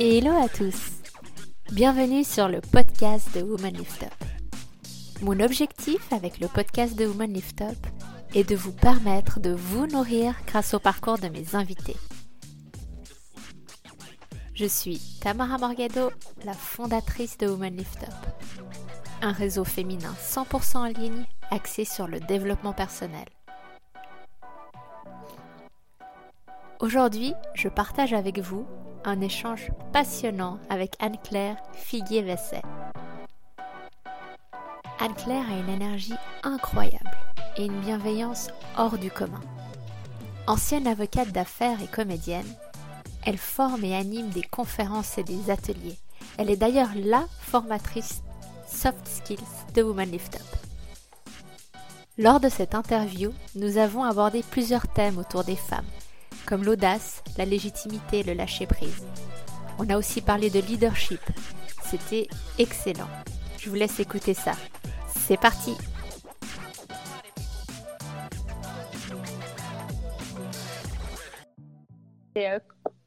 Hello 0.00 0.30
à 0.30 0.48
tous 0.48 0.92
Bienvenue 1.72 2.22
sur 2.22 2.48
le 2.48 2.60
podcast 2.60 3.34
de 3.36 3.42
Woman 3.42 3.74
Lift 3.74 4.04
Up. 4.04 4.14
Mon 5.22 5.40
objectif 5.40 6.12
avec 6.12 6.38
le 6.38 6.46
podcast 6.46 6.96
de 6.96 7.06
Woman 7.06 7.32
Lift 7.32 7.60
Up 7.62 7.76
est 8.34 8.48
de 8.48 8.54
vous 8.54 8.72
permettre 8.72 9.40
de 9.40 9.50
vous 9.50 9.86
nourrir 9.86 10.34
grâce 10.46 10.74
au 10.74 10.78
parcours 10.78 11.18
de 11.18 11.28
mes 11.28 11.54
invités. 11.54 11.96
Je 14.54 14.66
suis 14.66 15.00
Tamara 15.20 15.58
Morgado, 15.58 16.10
la 16.44 16.54
fondatrice 16.54 17.38
de 17.38 17.48
Woman 17.48 17.76
Lift 17.76 18.04
Up, 18.04 18.72
un 19.20 19.32
réseau 19.32 19.64
féminin 19.64 20.14
100% 20.20 20.76
en 20.76 20.86
ligne 20.86 21.24
axé 21.50 21.84
sur 21.84 22.06
le 22.06 22.20
développement 22.20 22.72
personnel. 22.72 23.26
Aujourd'hui, 26.80 27.34
je 27.54 27.68
partage 27.68 28.12
avec 28.12 28.38
vous 28.38 28.64
un 29.04 29.20
échange 29.20 29.72
passionnant 29.92 30.60
avec 30.70 30.94
Anne-Claire 31.00 31.56
Figuier-Vesset. 31.72 32.62
Anne-Claire 35.00 35.44
a 35.50 35.58
une 35.58 35.70
énergie 35.70 36.14
incroyable 36.44 37.10
et 37.56 37.64
une 37.64 37.80
bienveillance 37.80 38.50
hors 38.76 38.96
du 38.96 39.10
commun. 39.10 39.40
Ancienne 40.46 40.86
avocate 40.86 41.32
d'affaires 41.32 41.82
et 41.82 41.88
comédienne, 41.88 42.46
elle 43.26 43.38
forme 43.38 43.82
et 43.84 43.96
anime 43.96 44.28
des 44.28 44.44
conférences 44.44 45.18
et 45.18 45.24
des 45.24 45.50
ateliers. 45.50 45.98
Elle 46.36 46.48
est 46.48 46.56
d'ailleurs 46.56 46.90
la 46.94 47.24
formatrice 47.40 48.22
soft 48.68 49.04
skills 49.04 49.38
de 49.74 49.82
Woman 49.82 50.12
Lift 50.12 50.36
Up. 50.36 50.58
Lors 52.18 52.38
de 52.38 52.48
cette 52.48 52.76
interview, 52.76 53.32
nous 53.56 53.78
avons 53.78 54.04
abordé 54.04 54.44
plusieurs 54.48 54.86
thèmes 54.86 55.18
autour 55.18 55.42
des 55.42 55.56
femmes, 55.56 55.84
comme 56.48 56.64
l'audace, 56.64 57.22
la 57.36 57.44
légitimité 57.44 58.20
et 58.20 58.22
le 58.22 58.32
lâcher-prise. 58.32 59.06
On 59.78 59.88
a 59.90 59.98
aussi 59.98 60.22
parlé 60.22 60.48
de 60.48 60.60
leadership. 60.60 61.20
C'était 61.82 62.26
excellent. 62.58 63.08
Je 63.58 63.68
vous 63.68 63.76
laisse 63.76 64.00
écouter 64.00 64.32
ça. 64.32 64.52
C'est 65.08 65.38
parti 65.38 65.76
euh, 72.38 72.58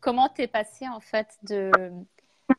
Comment 0.02 0.30
t'es 0.30 0.48
passée 0.48 0.88
en 0.88 1.00
fait 1.00 1.28
de 1.44 1.72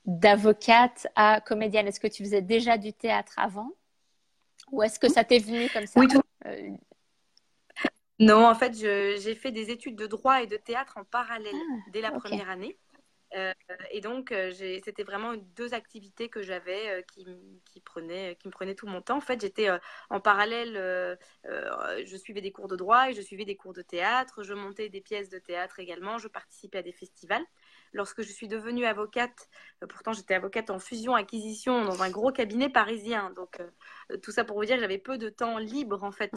d'avocate 0.04 1.06
à 1.14 1.40
comédienne? 1.40 1.86
Est-ce 1.86 2.00
que 2.00 2.08
tu 2.08 2.24
faisais 2.24 2.42
déjà 2.42 2.76
du 2.76 2.92
théâtre 2.92 3.34
avant? 3.36 3.70
Ou 4.72 4.82
est-ce 4.82 4.98
que 4.98 5.08
ça 5.08 5.22
t'est 5.22 5.38
venu 5.38 5.68
comme 5.68 5.86
ça? 5.86 6.00
Oui, 6.00 6.08
euh, 6.46 6.70
non, 8.22 8.46
en 8.46 8.54
fait, 8.54 8.74
j'ai 8.74 9.34
fait 9.34 9.50
des 9.50 9.70
études 9.70 9.96
de 9.96 10.06
droit 10.06 10.42
et 10.42 10.46
de 10.46 10.56
théâtre 10.56 10.96
en 10.96 11.04
parallèle 11.04 11.54
ah, 11.54 11.90
dès 11.92 12.00
la 12.00 12.12
première 12.12 12.48
année. 12.48 12.78
Euh, 13.34 13.52
et 13.90 14.00
donc, 14.00 14.32
euh, 14.32 14.52
c'était 14.84 15.04
vraiment 15.04 15.34
deux 15.56 15.74
activités 15.74 16.28
que 16.28 16.42
j'avais 16.42 16.90
euh, 16.90 17.02
qui, 17.12 17.26
qui, 17.64 17.80
prenaient, 17.80 18.36
qui 18.38 18.48
me 18.48 18.52
prenaient 18.52 18.74
tout 18.74 18.86
mon 18.86 19.00
temps. 19.00 19.16
En 19.16 19.20
fait, 19.20 19.40
j'étais 19.40 19.68
en 20.10 20.20
parallèle, 20.20 21.18
je 21.44 22.16
suivais 22.16 22.40
des 22.40 22.52
cours 22.52 22.68
de 22.68 22.76
droit 22.76 23.10
et 23.10 23.14
je 23.14 23.22
suivais 23.22 23.44
des 23.44 23.56
cours 23.56 23.72
de 23.72 23.82
théâtre. 23.82 24.42
Je 24.42 24.54
montais 24.54 24.88
des 24.88 25.00
pièces 25.00 25.28
de 25.28 25.38
théâtre 25.38 25.78
également. 25.80 26.18
Je 26.18 26.28
participais 26.28 26.78
à 26.78 26.82
des 26.82 26.92
festivals. 26.92 27.44
Lorsque 27.92 28.22
je 28.22 28.32
suis 28.32 28.48
devenue 28.48 28.84
avocate, 28.86 29.48
pourtant 29.88 30.12
j'étais 30.12 30.34
avocate 30.34 30.70
en 30.70 30.78
fusion-acquisition 30.78 31.84
dans 31.84 32.02
un 32.02 32.10
gros 32.10 32.32
cabinet 32.32 32.68
parisien. 32.70 33.30
Donc, 33.36 33.58
tout 34.22 34.30
ça 34.30 34.44
pour 34.44 34.56
vous 34.56 34.64
dire 34.64 34.76
que 34.76 34.82
j'avais 34.82 34.98
peu 34.98 35.18
de 35.18 35.28
temps 35.28 35.58
libre. 35.58 36.02
En 36.04 36.12
fait, 36.12 36.32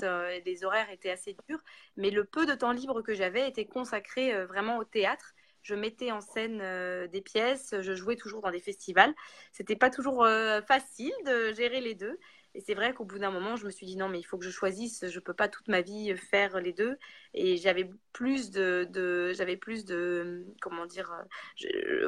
les 0.45 0.63
horaires 0.65 0.89
étaient 0.89 1.11
assez 1.11 1.37
durs. 1.47 1.63
Mais 1.97 2.09
le 2.09 2.25
peu 2.25 2.45
de 2.45 2.55
temps 2.55 2.71
libre 2.71 3.01
que 3.01 3.13
j'avais 3.13 3.47
était 3.47 3.67
consacré 3.67 4.45
vraiment 4.45 4.77
au 4.77 4.83
théâtre 4.83 5.34
je 5.65 5.73
mettais 5.73 6.11
en 6.11 6.21
scène 6.21 6.59
euh, 6.61 7.07
des 7.07 7.21
pièces, 7.21 7.73
je 7.81 7.95
jouais 7.95 8.15
toujours 8.15 8.41
dans 8.41 8.51
des 8.51 8.59
festivals. 8.59 9.15
C'était 9.51 9.75
pas 9.75 9.89
toujours 9.89 10.23
euh, 10.23 10.61
facile 10.61 11.11
de 11.25 11.53
gérer 11.53 11.81
les 11.81 11.95
deux. 11.95 12.19
Et 12.53 12.61
c'est 12.61 12.75
vrai 12.75 12.93
qu'au 12.93 13.03
bout 13.03 13.17
d'un 13.17 13.31
moment, 13.31 13.55
je 13.55 13.65
me 13.65 13.71
suis 13.71 13.87
dit 13.87 13.97
non, 13.97 14.07
mais 14.07 14.19
il 14.19 14.23
faut 14.23 14.37
que 14.37 14.45
je 14.45 14.51
choisisse. 14.51 15.09
Je 15.09 15.19
peux 15.19 15.33
pas 15.33 15.49
toute 15.49 15.67
ma 15.67 15.81
vie 15.81 16.15
faire 16.15 16.59
les 16.61 16.71
deux. 16.71 16.97
Et 17.33 17.57
j'avais 17.57 17.89
plus 18.13 18.51
de, 18.51 19.33
j'avais 19.33 19.57
plus 19.57 19.85
de, 19.85 20.45
comment 20.61 20.85
dire, 20.85 21.11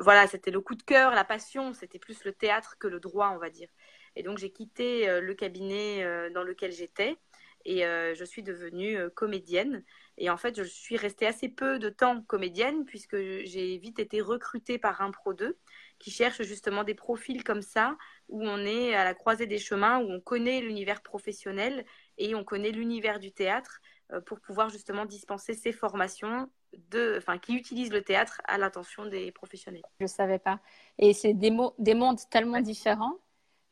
voilà, 0.02 0.28
c'était 0.28 0.52
le 0.52 0.62
coup 0.62 0.76
de 0.76 0.84
cœur, 0.84 1.16
la 1.16 1.26
passion. 1.26 1.74
C'était 1.74 2.00
plus 2.00 2.24
le 2.26 2.32
théâtre 2.34 2.78
que 2.80 2.88
le 2.88 3.00
droit, 3.00 3.32
on 3.36 3.40
va 3.40 3.50
dire. 3.50 3.70
Et 4.16 4.22
donc 4.24 4.38
j'ai 4.38 4.52
quitté 4.52 5.10
euh, 5.10 5.20
le 5.20 5.34
cabinet 5.34 6.30
dans 6.30 6.44
lequel 6.44 6.72
j'étais 6.72 7.18
et 7.66 7.82
je 7.82 8.24
suis 8.24 8.44
devenue 8.44 8.98
comédienne. 9.16 9.84
Et 10.18 10.30
en 10.30 10.38
fait, 10.38 10.56
je 10.58 10.64
suis 10.64 10.98
restée 10.98 11.28
assez 11.28 11.48
peu 11.48 11.78
de 11.80 11.90
temps 11.90 12.22
comédienne 12.22 12.86
puisque 12.86 13.16
j'ai 13.16 13.78
vite 13.78 14.00
été 14.00 14.22
recrutée 14.22 14.80
par 14.80 15.02
un 15.02 15.12
Pro 15.12 15.34
2 15.34 15.58
qui 16.00 16.12
cherche 16.12 16.42
justement 16.42 16.84
des 16.84 16.96
profils 16.96 17.44
comme 17.44 17.62
ça 17.62 17.98
où 18.30 18.44
on 18.44 18.58
est 18.60 18.96
à 18.96 19.04
la 19.04 19.14
croisée 19.14 19.46
des 19.46 19.60
chemins, 19.60 20.00
où 20.00 20.12
on 20.12 20.20
connaît 20.20 20.62
l'univers 20.62 21.02
professionnel 21.02 21.86
et 22.18 22.36
on 22.36 22.44
connaît 22.44 22.72
l'univers 22.72 23.20
du 23.20 23.32
théâtre 23.32 23.80
euh, 24.12 24.22
pour 24.22 24.40
pouvoir 24.40 24.70
justement 24.70 25.06
dispenser 25.06 25.54
ces 25.54 25.72
formations 25.72 26.50
de, 26.90 27.16
enfin, 27.18 27.38
qui 27.38 27.56
utilisent 27.56 27.92
le 27.92 28.02
théâtre 28.02 28.42
à 28.46 28.58
l'attention 28.58 29.06
des 29.06 29.32
professionnels. 29.32 29.84
Je 30.00 30.06
ne 30.06 30.10
savais 30.10 30.40
pas. 30.40 30.60
Et 30.98 31.14
c'est 31.14 31.34
des, 31.34 31.56
des 31.78 31.94
mondes 31.94 32.20
tellement 32.30 32.60
différents. 32.60 33.20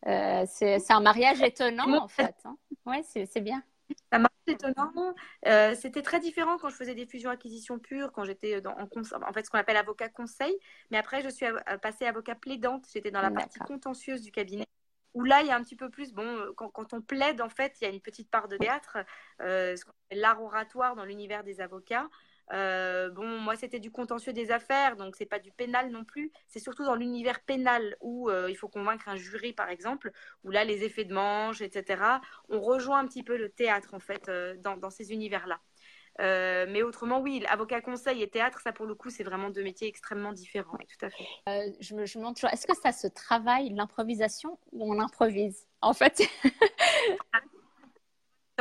Euh, 0.07 0.45
c'est 0.47 0.91
un 0.91 0.99
mariage 0.99 1.41
étonnant 1.41 2.03
en 2.03 2.07
fait. 2.07 2.35
Hein. 2.45 2.57
Oui, 2.85 2.97
c'est 3.03 3.41
bien. 3.41 3.63
Ça 4.15 4.19
marche 4.19 4.33
étonnant. 4.47 5.13
Euh, 5.45 5.75
c'était 5.75 6.01
très 6.01 6.19
différent 6.19 6.57
quand 6.57 6.69
je 6.69 6.75
faisais 6.75 6.95
des 6.95 7.05
fusions-acquisitions 7.05 7.79
pures, 7.79 8.11
quand 8.13 8.23
j'étais 8.23 8.65
en, 8.65 8.83
en 8.83 9.33
fait 9.33 9.45
ce 9.45 9.49
qu'on 9.49 9.57
appelle 9.57 9.77
avocat 9.77 10.07
conseil. 10.09 10.57
Mais 10.89 10.97
après, 10.97 11.21
je 11.21 11.29
suis 11.29 11.45
passée 11.81 12.05
avocat 12.05 12.35
plaidante. 12.35 12.85
J'étais 12.93 13.11
dans 13.11 13.21
la 13.21 13.31
partie 13.31 13.59
contentieuse 13.59 14.21
du 14.21 14.31
cabinet. 14.31 14.65
Où 15.13 15.23
là, 15.23 15.41
il 15.41 15.47
y 15.47 15.51
a 15.51 15.55
un 15.55 15.63
petit 15.63 15.77
peu 15.77 15.89
plus, 15.89 16.11
bon, 16.13 16.25
euh, 16.25 16.51
quand, 16.57 16.69
quand 16.69 16.91
on 16.93 17.01
plaide, 17.01 17.41
en 17.41 17.47
fait, 17.49 17.77
il 17.79 17.85
y 17.85 17.87
a 17.87 17.89
une 17.89 18.01
petite 18.01 18.29
part 18.29 18.49
de 18.49 18.57
théâtre, 18.57 18.97
euh, 19.41 19.75
ce 19.75 19.85
qu'on 19.85 19.93
appelle 20.07 20.19
l'art 20.19 20.43
oratoire 20.43 20.95
dans 20.95 21.05
l'univers 21.05 21.45
des 21.45 21.61
avocats. 21.61 22.09
Euh, 22.53 23.09
bon, 23.09 23.39
moi, 23.39 23.55
c'était 23.55 23.79
du 23.79 23.91
contentieux 23.91 24.33
des 24.33 24.51
affaires, 24.51 24.95
donc 24.95 25.15
c'est 25.15 25.25
pas 25.25 25.39
du 25.39 25.51
pénal 25.51 25.89
non 25.89 26.03
plus. 26.03 26.31
C'est 26.47 26.59
surtout 26.59 26.85
dans 26.85 26.95
l'univers 26.95 27.41
pénal 27.41 27.95
où 28.01 28.29
euh, 28.29 28.49
il 28.49 28.55
faut 28.55 28.67
convaincre 28.67 29.09
un 29.09 29.15
jury, 29.15 29.53
par 29.53 29.69
exemple, 29.69 30.11
où 30.43 30.51
là, 30.51 30.63
les 30.63 30.83
effets 30.83 31.05
de 31.05 31.13
manche, 31.13 31.61
etc. 31.61 32.19
On 32.49 32.61
rejoint 32.61 32.99
un 32.99 33.07
petit 33.07 33.23
peu 33.23 33.37
le 33.37 33.49
théâtre, 33.49 33.93
en 33.93 33.99
fait, 33.99 34.29
euh, 34.29 34.55
dans, 34.57 34.89
ces 34.89 35.11
univers-là. 35.11 35.59
mais 36.19 36.83
autrement, 36.83 37.19
oui, 37.19 37.43
avocat 37.49 37.81
conseil 37.81 38.21
et 38.21 38.29
théâtre, 38.29 38.61
ça 38.61 38.71
pour 38.71 38.85
le 38.85 38.95
coup, 38.95 39.09
c'est 39.09 39.23
vraiment 39.23 39.49
deux 39.49 39.63
métiers 39.63 39.87
extrêmement 39.87 40.31
différents. 40.31 40.77
tout 40.77 41.05
à 41.05 41.09
fait. 41.09 41.75
je, 41.79 41.95
me, 41.95 42.05
demande 42.05 42.35
toujours, 42.35 42.51
est-ce 42.51 42.67
que 42.67 42.75
ça 42.75 42.91
se 42.91 43.07
travaille 43.07 43.69
l'improvisation 43.69 44.59
ou 44.71 44.93
on 44.93 44.99
improvise? 44.99 45.67
En 45.81 45.93
fait, 45.93 46.21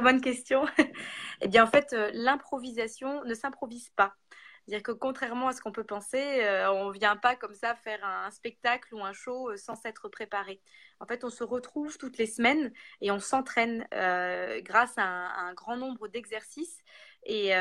bonne 0.03 0.21
question. 0.21 0.67
eh 1.41 1.49
bien, 1.49 1.65
en 1.65 1.67
fait, 1.67 1.93
euh, 1.93 2.11
l'improvisation 2.15 3.25
ne 3.25 3.35
s'improvise 3.35 3.91
pas. 3.91 4.15
C'est-à-dire 4.67 4.83
que 4.83 4.93
contrairement 4.93 5.49
à 5.49 5.53
ce 5.53 5.61
qu'on 5.61 5.73
peut 5.73 5.85
penser, 5.85 6.43
euh, 6.43 6.73
on 6.73 6.89
ne 6.89 6.93
vient 6.95 7.17
pas 7.17 7.37
comme 7.37 7.55
ça 7.55 7.75
faire 7.75 8.03
un, 8.03 8.31
spectacle 8.31 8.95
ou 8.95 9.05
un 9.05 9.13
show 9.13 9.51
euh, 9.51 9.57
sans 9.59 9.75
s'être 9.75 10.09
préparé. 10.09 10.63
En 11.01 11.07
fait, 11.07 11.23
on 11.23 11.29
se 11.29 11.45
retrouve 11.45 11.99
toutes 11.99 12.17
les 12.17 12.27
semaines 12.27 12.73
et 13.03 13.11
on 13.11 13.21
s'entraîne 13.21 13.87
grâce 14.63 14.95
à 14.97 15.05
un, 15.05 15.53
grand 15.53 15.77
nombre 15.77 16.09
d'exercices. 16.09 16.79
Et, 17.27 17.53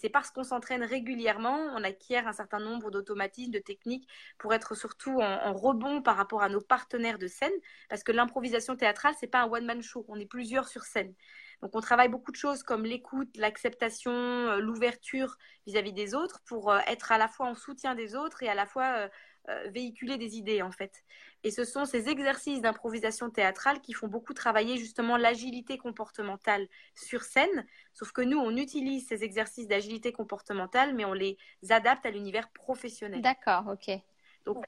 c'est 0.00 0.10
parce 0.10 0.30
qu'on 0.30 0.44
s'entraîne 0.44 0.84
régulièrement, 0.84 1.56
on 1.74 1.82
acquiert 1.82 2.28
un 2.28 2.32
certain 2.32 2.60
nombre 2.60 2.92
d'automatismes, 2.92 3.50
de 3.50 3.58
techniques 3.58 4.08
pour 4.38 4.54
être 4.54 4.76
surtout 4.76 5.20
en, 5.20 5.46
en, 5.46 5.54
rebond 5.54 6.02
par 6.02 6.16
rapport 6.16 6.42
à 6.42 6.48
nos 6.48 6.60
partenaires 6.60 7.18
de 7.18 7.26
scène. 7.26 7.52
Parce 7.88 8.04
que 8.04 8.12
l'improvisation 8.12 8.76
théâtrale, 8.76 9.14
c'est 9.18 9.26
pas 9.26 9.42
un 9.42 9.50
one-man 9.50 9.82
show, 9.82 10.04
on 10.08 10.20
est 10.20 10.26
plusieurs 10.26 10.68
sur 10.68 10.84
scène. 10.84 11.14
Donc 11.62 11.74
on 11.74 11.80
travaille 11.80 12.08
beaucoup 12.08 12.30
de 12.30 12.36
choses 12.36 12.62
comme 12.62 12.84
l'écoute, 12.84 13.36
l'acceptation, 13.36 14.12
euh, 14.12 14.58
l'ouverture 14.58 15.36
vis-à-vis 15.66 15.92
des 15.92 16.14
autres 16.14 16.40
pour 16.46 16.70
euh, 16.70 16.78
être 16.86 17.12
à 17.12 17.18
la 17.18 17.28
fois 17.28 17.46
en 17.46 17.54
soutien 17.54 17.94
des 17.94 18.14
autres 18.14 18.42
et 18.42 18.48
à 18.48 18.54
la 18.54 18.66
fois 18.66 19.08
euh, 19.48 19.70
véhiculer 19.70 20.16
des 20.16 20.36
idées 20.36 20.62
en 20.62 20.70
fait. 20.70 21.04
Et 21.42 21.50
ce 21.50 21.64
sont 21.64 21.84
ces 21.84 22.08
exercices 22.08 22.62
d'improvisation 22.62 23.30
théâtrale 23.30 23.80
qui 23.80 23.92
font 23.92 24.08
beaucoup 24.08 24.32
travailler 24.32 24.78
justement 24.78 25.16
l'agilité 25.16 25.76
comportementale 25.76 26.66
sur 26.94 27.22
scène. 27.22 27.66
Sauf 27.92 28.12
que 28.12 28.22
nous, 28.22 28.38
on 28.38 28.56
utilise 28.56 29.06
ces 29.06 29.22
exercices 29.22 29.68
d'agilité 29.68 30.12
comportementale, 30.12 30.94
mais 30.94 31.04
on 31.04 31.12
les 31.12 31.36
adapte 31.68 32.06
à 32.06 32.10
l'univers 32.10 32.50
professionnel. 32.50 33.20
D'accord, 33.20 33.66
ok. 33.68 33.98
Donc, 34.46 34.64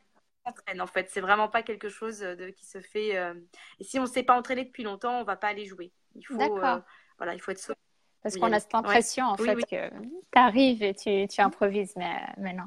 en 0.81 0.87
fait. 0.87 1.09
C'est 1.11 1.21
vraiment 1.21 1.49
pas 1.49 1.63
quelque 1.63 1.89
chose 1.89 2.21
de, 2.21 2.51
qui 2.51 2.67
se 2.67 2.81
fait. 2.81 3.15
Et 3.79 3.85
si 3.85 3.99
on 3.99 4.03
ne 4.03 4.09
s'est 4.09 4.23
pas 4.23 4.37
entraîné 4.37 4.65
depuis 4.65 4.83
longtemps, 4.83 5.21
on 5.21 5.25
va 5.25 5.37
pas 5.37 5.49
aller 5.49 5.67
jouer. 5.67 5.93
Il 6.19 6.27
faut, 6.27 6.41
euh, 6.41 6.81
voilà, 7.19 7.35
il 7.35 7.41
faut 7.41 7.51
être 7.51 7.59
solide. 7.59 7.79
Parce 8.23 8.37
qu'on 8.37 8.53
a 8.53 8.61
cette 8.61 8.75
impression, 8.75 9.27
en 9.27 9.37
fait, 9.37 9.55
que 9.55 9.91
tu 9.91 10.19
arrives 10.35 10.83
et 10.83 10.95
tu, 10.95 11.29
tu 11.29 11.41
improvises, 11.41 11.95
mais, 11.97 12.21
mais 12.39 12.53
non. 12.53 12.65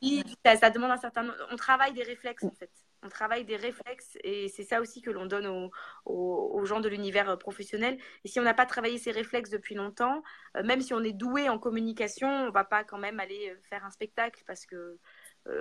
Oui, 0.00 0.22
ça, 0.44 0.56
ça, 0.56 0.70
demande 0.70 0.90
un 0.90 0.96
certain... 0.96 1.26
On 1.50 1.56
travaille 1.56 1.92
des 1.92 2.02
réflexes, 2.02 2.44
en 2.44 2.50
fait. 2.50 2.70
On 3.02 3.08
travaille 3.10 3.44
des 3.44 3.56
réflexes 3.56 4.16
et 4.24 4.48
c'est 4.48 4.62
ça 4.62 4.80
aussi 4.80 5.02
que 5.02 5.10
l'on 5.10 5.26
donne 5.26 5.46
aux, 5.46 5.70
aux, 6.06 6.64
gens 6.64 6.80
de 6.80 6.88
l'univers 6.88 7.28
euh, 7.28 7.36
professionnel. 7.36 7.98
Et 8.24 8.28
si 8.28 8.40
on 8.40 8.42
n'a 8.42 8.54
pas 8.54 8.64
travaillé 8.64 8.96
ces 8.96 9.10
réflexes 9.10 9.50
depuis 9.50 9.74
longtemps, 9.74 10.22
euh, 10.56 10.62
même 10.62 10.80
si 10.80 10.94
on 10.94 11.04
est 11.04 11.12
doué 11.12 11.50
en 11.50 11.58
communication, 11.58 12.28
on 12.28 12.50
va 12.50 12.64
pas 12.64 12.82
quand 12.82 12.96
même 12.96 13.20
aller 13.20 13.54
faire 13.68 13.84
un 13.84 13.90
spectacle 13.90 14.42
parce 14.46 14.64
que 14.64 14.98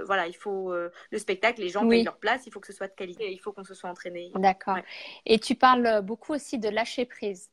voilà, 0.05 0.27
il 0.27 0.35
faut 0.35 0.73
le 0.73 1.17
spectacle, 1.17 1.61
les 1.61 1.69
gens 1.69 1.87
payent 1.87 2.03
leur 2.03 2.17
place, 2.17 2.45
il 2.47 2.51
faut 2.51 2.59
que 2.59 2.67
ce 2.67 2.73
soit 2.73 2.87
de 2.87 2.93
qualité, 2.93 3.31
il 3.31 3.39
faut 3.39 3.51
qu'on 3.51 3.63
se 3.63 3.73
soit 3.73 3.89
entraîné. 3.89 4.31
D'accord. 4.35 4.77
Et 5.25 5.39
tu 5.39 5.55
parles 5.55 6.01
beaucoup 6.01 6.33
aussi 6.33 6.57
de 6.57 6.69
lâcher 6.69 7.05
prise. 7.05 7.49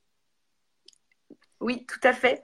Oui, 1.60 1.84
tout 1.84 2.00
à 2.02 2.14
fait. 2.14 2.42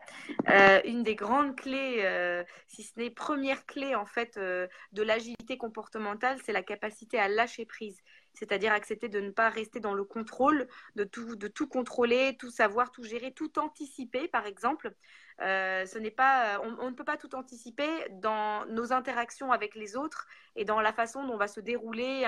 Euh, 0.50 0.80
une 0.84 1.02
des 1.02 1.14
grandes 1.14 1.56
clés, 1.56 2.00
euh, 2.00 2.44
si 2.66 2.82
ce 2.82 2.98
n'est 2.98 3.10
première 3.10 3.64
clé 3.64 3.94
en 3.94 4.04
fait 4.04 4.36
euh, 4.36 4.68
de 4.92 5.02
l'agilité 5.02 5.56
comportementale, 5.56 6.38
c'est 6.44 6.52
la 6.52 6.62
capacité 6.62 7.18
à 7.18 7.26
lâcher 7.26 7.64
prise, 7.64 7.98
c'est-à-dire 8.38 8.72
accepter 8.72 9.08
de 9.08 9.20
ne 9.20 9.30
pas 9.30 9.48
rester 9.48 9.80
dans 9.80 9.94
le 9.94 10.04
contrôle, 10.04 10.68
de 10.94 11.04
tout, 11.04 11.66
contrôler, 11.68 12.36
tout 12.38 12.50
savoir, 12.50 12.92
tout 12.92 13.02
gérer, 13.02 13.32
tout 13.32 13.58
anticiper, 13.58 14.28
par 14.28 14.46
exemple. 14.46 14.92
ce 15.40 15.98
n'est 15.98 16.10
pas, 16.10 16.60
on, 16.62 16.90
ne 16.90 16.94
peut 16.94 17.04
pas 17.04 17.16
tout 17.16 17.34
anticiper 17.34 17.88
dans 18.10 18.64
nos 18.66 18.92
interactions 18.92 19.52
avec 19.52 19.74
les 19.74 19.96
autres 19.96 20.26
et 20.54 20.64
dans 20.64 20.80
la 20.80 20.92
façon 20.92 21.26
dont 21.26 21.36
va 21.36 21.48
se 21.48 21.60
dérouler, 21.60 22.22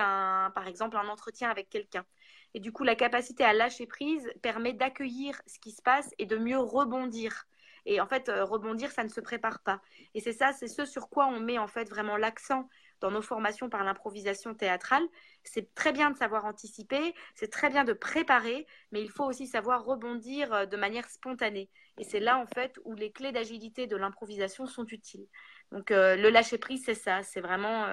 par 0.55 0.67
exemple, 0.67 0.97
un 0.97 1.07
entretien 1.07 1.49
avec 1.49 1.69
quelqu'un. 1.69 2.05
Et 2.53 2.59
du 2.59 2.71
coup, 2.71 2.83
la 2.83 2.95
capacité 2.95 3.43
à 3.43 3.53
lâcher 3.53 3.85
prise 3.85 4.31
permet 4.41 4.73
d'accueillir 4.73 5.41
ce 5.45 5.59
qui 5.59 5.71
se 5.71 5.81
passe 5.81 6.09
et 6.17 6.25
de 6.25 6.37
mieux 6.37 6.57
rebondir. 6.57 7.45
Et 7.85 8.01
en 8.01 8.07
fait, 8.07 8.29
euh, 8.29 8.43
rebondir, 8.43 8.91
ça 8.91 9.03
ne 9.03 9.09
se 9.09 9.21
prépare 9.21 9.59
pas. 9.59 9.81
Et 10.13 10.19
c'est 10.19 10.33
ça, 10.33 10.51
c'est 10.53 10.67
ce 10.67 10.85
sur 10.85 11.09
quoi 11.09 11.27
on 11.27 11.39
met 11.39 11.57
en 11.57 11.67
fait 11.67 11.89
vraiment 11.89 12.17
l'accent 12.17 12.67
dans 13.01 13.11
nos 13.11 13.21
formations 13.21 13.69
par 13.69 13.83
l'improvisation 13.83 14.53
théâtrale. 14.53 15.03
C'est 15.43 15.73
très 15.73 15.91
bien 15.91 16.11
de 16.11 16.17
savoir 16.17 16.45
anticiper, 16.45 17.13
c'est 17.35 17.51
très 17.51 17.69
bien 17.69 17.83
de 17.83 17.93
préparer, 17.93 18.67
mais 18.91 19.01
il 19.01 19.09
faut 19.09 19.25
aussi 19.25 19.47
savoir 19.47 19.85
rebondir 19.85 20.53
euh, 20.53 20.65
de 20.65 20.77
manière 20.77 21.09
spontanée. 21.09 21.69
Et 21.97 22.03
c'est 22.03 22.19
là 22.19 22.37
en 22.37 22.45
fait 22.45 22.79
où 22.85 22.95
les 22.95 23.11
clés 23.11 23.31
d'agilité 23.31 23.87
de 23.87 23.95
l'improvisation 23.95 24.65
sont 24.65 24.85
utiles. 24.85 25.27
Donc 25.71 25.91
euh, 25.91 26.15
le 26.15 26.29
lâcher 26.29 26.57
prise, 26.57 26.83
c'est 26.85 26.95
ça, 26.95 27.23
c'est 27.23 27.41
vraiment 27.41 27.85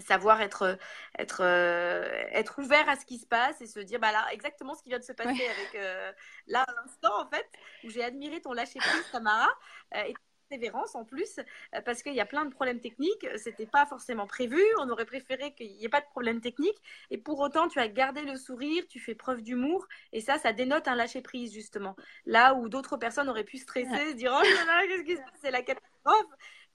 savoir 0.00 0.40
être 0.40 0.78
être 1.18 1.42
euh, 1.42 2.02
être 2.32 2.58
ouvert 2.58 2.88
à 2.88 2.96
ce 2.96 3.04
qui 3.04 3.18
se 3.18 3.26
passe 3.26 3.60
et 3.60 3.66
se 3.66 3.80
dire 3.80 4.00
bah 4.00 4.12
là 4.12 4.26
exactement 4.32 4.74
ce 4.74 4.82
qui 4.82 4.88
vient 4.88 4.98
de 4.98 5.04
se 5.04 5.12
passer 5.12 5.30
avec 5.30 5.74
euh, 5.74 6.12
là 6.46 6.62
à 6.62 6.72
l'instant 6.72 7.20
en 7.20 7.28
fait 7.28 7.46
où 7.84 7.90
j'ai 7.90 8.02
admiré 8.02 8.40
ton 8.40 8.52
lâcher 8.52 8.78
prise 8.78 9.10
Tamara 9.12 9.48
euh, 9.94 10.02
et 10.02 10.14
persévérance 10.48 10.94
en 10.94 11.04
plus 11.04 11.40
parce 11.84 12.02
qu'il 12.02 12.14
y 12.14 12.20
a 12.20 12.26
plein 12.26 12.44
de 12.44 12.50
problèmes 12.50 12.80
techniques. 12.80 13.26
C'était 13.36 13.66
pas 13.66 13.86
forcément 13.86 14.26
prévu. 14.26 14.60
On 14.78 14.88
aurait 14.88 15.04
préféré 15.04 15.54
qu'il 15.54 15.74
n'y 15.76 15.84
ait 15.84 15.88
pas 15.88 16.00
de 16.00 16.06
problème 16.06 16.40
technique. 16.40 16.76
Et 17.10 17.18
pour 17.18 17.40
autant 17.40 17.68
tu 17.68 17.78
as 17.78 17.88
gardé 17.88 18.22
le 18.22 18.36
sourire 18.36 18.84
tu 18.88 19.00
fais 19.00 19.14
preuve 19.14 19.42
d'humour. 19.42 19.86
Et 20.12 20.20
ça 20.20 20.38
ça 20.38 20.52
dénote 20.52 20.88
un 20.88 20.94
lâcher 20.94 21.22
prise 21.22 21.52
justement. 21.52 21.96
Là 22.26 22.54
où 22.54 22.68
d'autres 22.68 22.96
personnes 22.96 23.28
auraient 23.28 23.44
pu 23.44 23.58
stresser 23.58 24.10
se 24.10 24.14
dire 24.14 24.32
oh 24.34 24.42
là 24.42 24.64
là 24.66 24.86
qu'est-ce 24.86 25.04
qui 25.04 25.16
se 25.16 25.22
passe? 25.22 25.40
C'est 25.40 25.50
la 25.50 25.62
catastrophe. 25.62 26.26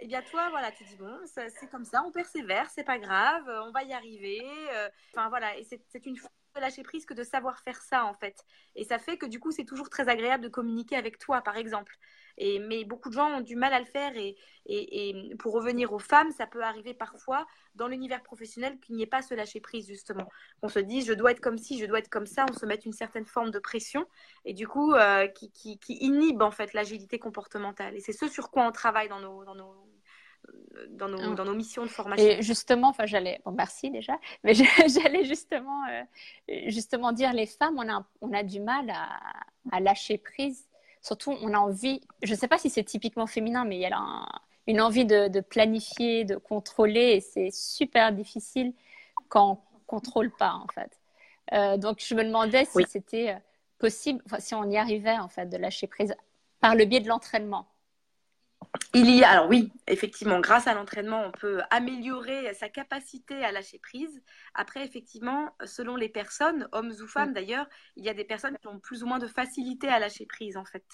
Et 0.01 0.05
eh 0.05 0.07
bien 0.07 0.21
toi, 0.21 0.49
voilà, 0.49 0.71
tu 0.71 0.85
dis 0.85 0.95
bon, 0.95 1.13
c'est 1.25 1.69
comme 1.69 1.83
ça, 1.83 2.01
on 2.07 2.11
persévère, 2.11 2.69
c'est 2.69 2.85
pas 2.85 2.97
grave, 2.99 3.49
euh, 3.49 3.65
on 3.65 3.71
va 3.71 3.83
y 3.83 3.91
arriver. 3.91 4.41
Euh, 4.73 4.89
enfin 5.11 5.27
voilà, 5.27 5.57
et 5.57 5.65
c'est 5.65 6.05
une 6.05 6.15
lâcher 6.59 6.83
prise 6.83 7.05
que 7.05 7.13
de 7.13 7.23
savoir 7.23 7.59
faire 7.59 7.81
ça 7.81 8.05
en 8.05 8.13
fait. 8.13 8.43
Et 8.75 8.83
ça 8.83 8.99
fait 8.99 9.17
que 9.17 9.25
du 9.25 9.39
coup, 9.39 9.51
c'est 9.51 9.65
toujours 9.65 9.89
très 9.89 10.09
agréable 10.09 10.43
de 10.43 10.49
communiquer 10.49 10.95
avec 10.95 11.17
toi, 11.17 11.41
par 11.41 11.57
exemple. 11.57 11.97
Et, 12.37 12.59
mais 12.59 12.85
beaucoup 12.85 13.09
de 13.09 13.15
gens 13.15 13.27
ont 13.37 13.41
du 13.41 13.55
mal 13.55 13.73
à 13.73 13.79
le 13.79 13.85
faire. 13.85 14.15
Et, 14.15 14.35
et, 14.65 15.35
pour 15.37 15.53
revenir 15.53 15.91
aux 15.93 15.99
femmes, 15.99 16.31
ça 16.31 16.47
peut 16.47 16.63
arriver 16.63 16.93
parfois 16.93 17.45
dans 17.75 17.87
l'univers 17.87 18.23
professionnel 18.23 18.79
qu'il 18.79 18.95
n'y 18.95 19.03
ait 19.03 19.07
pas 19.07 19.21
ce 19.21 19.33
lâcher 19.33 19.59
prise, 19.59 19.87
justement. 19.87 20.29
On 20.61 20.69
se 20.69 20.79
dit, 20.79 21.01
je 21.01 21.13
dois 21.13 21.31
être 21.31 21.41
comme 21.41 21.57
ci, 21.57 21.79
je 21.79 21.85
dois 21.85 21.99
être 21.99 22.09
comme 22.09 22.27
ça. 22.27 22.45
On 22.49 22.53
se 22.53 22.65
met 22.65 22.75
une 22.75 22.93
certaine 22.93 23.25
forme 23.25 23.51
de 23.51 23.59
pression. 23.59 24.05
Et 24.45 24.53
du 24.53 24.67
coup, 24.67 24.93
euh, 24.93 25.27
qui, 25.27 25.51
qui, 25.51 25.97
inhibe 26.01 26.41
en 26.41 26.51
fait 26.51 26.73
l'agilité 26.73 27.19
comportementale. 27.19 27.95
Et 27.95 27.99
c'est 27.99 28.13
ce 28.13 28.27
sur 28.27 28.51
quoi 28.51 28.65
on 28.65 28.71
travaille 28.71 29.09
dans 29.09 29.19
nos 29.19 29.98
dans 30.91 31.07
nos, 31.07 31.33
dans 31.33 31.45
nos, 31.45 31.53
missions 31.53 31.83
de 31.83 31.89
formation. 31.89 32.25
Et 32.25 32.41
justement, 32.41 32.89
enfin, 32.89 33.05
j'allais, 33.05 33.41
bon, 33.45 33.51
merci 33.51 33.91
déjà, 33.91 34.17
mais 34.43 34.53
j'allais 34.53 35.25
justement, 35.25 35.85
euh, 35.87 36.03
justement 36.67 37.11
dire, 37.11 37.33
les 37.33 37.45
femmes, 37.45 37.75
on 37.77 37.89
a, 37.89 38.05
on 38.21 38.33
a 38.33 38.43
du 38.43 38.59
mal 38.59 38.89
à, 38.89 39.19
à 39.71 39.79
lâcher 39.79 40.17
prise 40.17 40.69
Surtout, 41.01 41.35
on 41.41 41.53
a 41.53 41.57
envie, 41.57 42.01
je 42.23 42.33
ne 42.33 42.37
sais 42.37 42.47
pas 42.47 42.57
si 42.57 42.69
c'est 42.69 42.83
typiquement 42.83 43.27
féminin, 43.27 43.63
mais 43.63 43.77
il 43.77 43.81
y 43.81 43.85
a 43.85 44.25
une 44.67 44.81
envie 44.81 45.05
de, 45.05 45.39
planifier, 45.39 46.25
de 46.25 46.35
contrôler, 46.35 47.13
et 47.15 47.21
c'est 47.21 47.51
super 47.51 48.11
difficile 48.11 48.73
quand 49.29 49.63
on 49.73 49.77
ne 49.77 49.85
contrôle 49.87 50.31
pas, 50.31 50.53
en 50.53 50.67
fait. 50.73 50.91
Euh, 51.53 51.77
donc, 51.77 52.03
je 52.05 52.13
me 52.15 52.23
demandais 52.23 52.65
si 52.65 52.83
c'était 52.87 53.29
euh, 53.29 53.39
possible, 53.79 54.21
si 54.39 54.53
on 54.53 54.69
y 54.69 54.77
arrivait, 54.77 55.17
en 55.17 55.29
fait, 55.29 55.47
de 55.47 55.57
lâcher 55.57 55.87
prise 55.87 56.13
par 56.59 56.75
le 56.75 56.85
biais 56.85 56.99
de 56.99 57.07
l'entraînement. 57.07 57.67
Il 58.93 59.09
y 59.09 59.23
a, 59.23 59.29
alors 59.29 59.49
oui, 59.49 59.71
effectivement, 59.87 60.39
grâce 60.39 60.67
à 60.67 60.73
l'entraînement, 60.75 61.23
on 61.25 61.31
peut 61.31 61.61
améliorer 61.71 62.53
sa 62.53 62.69
capacité 62.69 63.43
à 63.43 63.51
lâcher 63.51 63.79
prise. 63.79 64.21
Après, 64.53 64.85
effectivement, 64.85 65.55
selon 65.65 65.95
les 65.95 66.09
personnes, 66.09 66.67
hommes 66.71 66.91
ou 67.01 67.07
femmes 67.07 67.33
d'ailleurs, 67.33 67.67
il 67.95 68.05
y 68.05 68.09
a 68.09 68.13
des 68.13 68.23
personnes 68.23 68.57
qui 68.59 68.67
ont 68.67 68.79
plus 68.79 69.03
ou 69.03 69.07
moins 69.07 69.17
de 69.17 69.27
facilité 69.27 69.87
à 69.87 69.97
lâcher 69.97 70.27
prise 70.27 70.55
en 70.55 70.65
fait. 70.65 70.85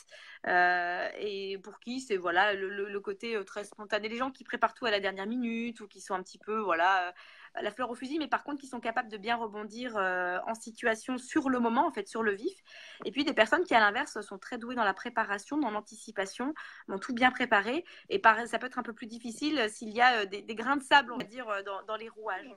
Euh, 0.47 1.09
et 1.19 1.57
pour 1.63 1.79
qui 1.79 1.99
c'est 1.99 2.17
voilà 2.17 2.53
le, 2.53 2.99
côté 2.99 3.35
euh, 3.35 3.43
très 3.43 3.65
spontané, 3.65 4.07
les 4.07 4.17
gens 4.17 4.31
qui 4.31 4.45
préparent 4.45 4.73
tout 4.73 4.85
à 4.85 4.91
la 4.91 5.01
dernière 5.01 5.27
minute 5.27 5.81
ou 5.81 5.87
qui 5.87 5.99
sont 5.99 6.13
un 6.13 6.23
petit 6.23 6.39
peu 6.39 6.59
voilà 6.59 7.13
la 7.61 7.71
fleur 7.71 7.89
au 7.89 7.95
fusil, 7.95 8.19
mais 8.19 8.27
par 8.27 8.43
contre 8.43 8.61
qui 8.61 8.67
sont 8.67 8.79
capables 8.79 9.09
de 9.09 9.17
bien 9.17 9.35
rebondir 9.35 9.95
euh, 9.97 10.39
en 10.47 10.55
situation 10.55 11.17
sur 11.17 11.49
le 11.49 11.59
moment, 11.59 11.87
en 11.87 11.91
fait, 11.91 12.07
sur 12.07 12.23
le 12.23 12.33
vif. 12.33 12.57
Et 13.05 13.11
puis 13.11 13.23
des 13.23 13.33
personnes 13.33 13.63
qui, 13.63 13.73
à 13.73 13.79
l'inverse, 13.79 14.19
sont 14.21 14.37
très 14.37 14.57
douées 14.57 14.75
dans 14.75 14.83
la 14.83 14.93
préparation, 14.93 15.57
dans 15.57 15.71
l'anticipation, 15.71 16.53
vont 16.87 16.99
tout 16.99 17.13
bien 17.13 17.31
préparer. 17.31 17.85
Et 18.09 18.21
ça 18.45 18.59
peut 18.59 18.67
être 18.67 18.79
un 18.79 18.83
peu 18.83 18.93
plus 18.93 19.07
difficile 19.07 19.69
s'il 19.69 19.89
y 19.89 20.01
a 20.01 20.21
euh, 20.21 20.25
des, 20.25 20.55
grains 20.55 20.77
de 20.77 20.83
sable, 20.83 21.11
on 21.11 21.17
va 21.17 21.23
dire, 21.23 21.47
euh, 21.49 21.61
dans 21.87 21.95
les 21.95 22.09
rouages. 22.09 22.49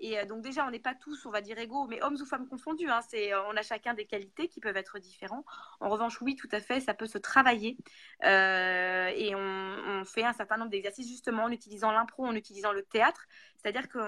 Et 0.00 0.18
euh, 0.18 0.24
donc 0.24 0.42
déjà, 0.42 0.66
on 0.66 0.70
n'est 0.70 0.80
pas 0.80 0.94
tous, 0.94 1.24
on 1.26 1.30
va 1.30 1.40
dire, 1.40 1.58
égaux, 1.58 1.86
mais 1.86 2.02
hommes 2.02 2.16
ou 2.20 2.24
femmes 2.24 2.48
confondus. 2.48 2.88
Hein, 2.88 3.00
c'est, 3.08 3.32
euh, 3.32 3.42
on 3.48 3.56
a 3.56 3.62
chacun 3.62 3.94
des 3.94 4.06
qualités 4.06 4.48
qui 4.48 4.60
peuvent 4.60 4.76
être 4.76 4.98
différents. 4.98 5.44
En 5.80 5.88
revanche, 5.88 6.20
oui, 6.20 6.36
tout 6.36 6.48
à 6.52 6.60
fait, 6.60 6.80
ça 6.80 6.94
peut 6.94 7.06
se 7.06 7.18
travailler. 7.18 7.76
Euh, 8.24 9.10
et 9.14 9.34
on, 9.34 10.04
fait 10.04 10.24
un 10.24 10.34
certain 10.34 10.58
nombre 10.58 10.70
d'exercices 10.70 11.08
justement 11.08 11.44
en 11.44 11.50
utilisant 11.50 11.90
l'impro, 11.90 12.26
en 12.26 12.34
utilisant 12.34 12.72
le 12.72 12.82
théâtre. 12.82 13.24
C'est-à-dire 13.56 13.88
que 13.88 13.98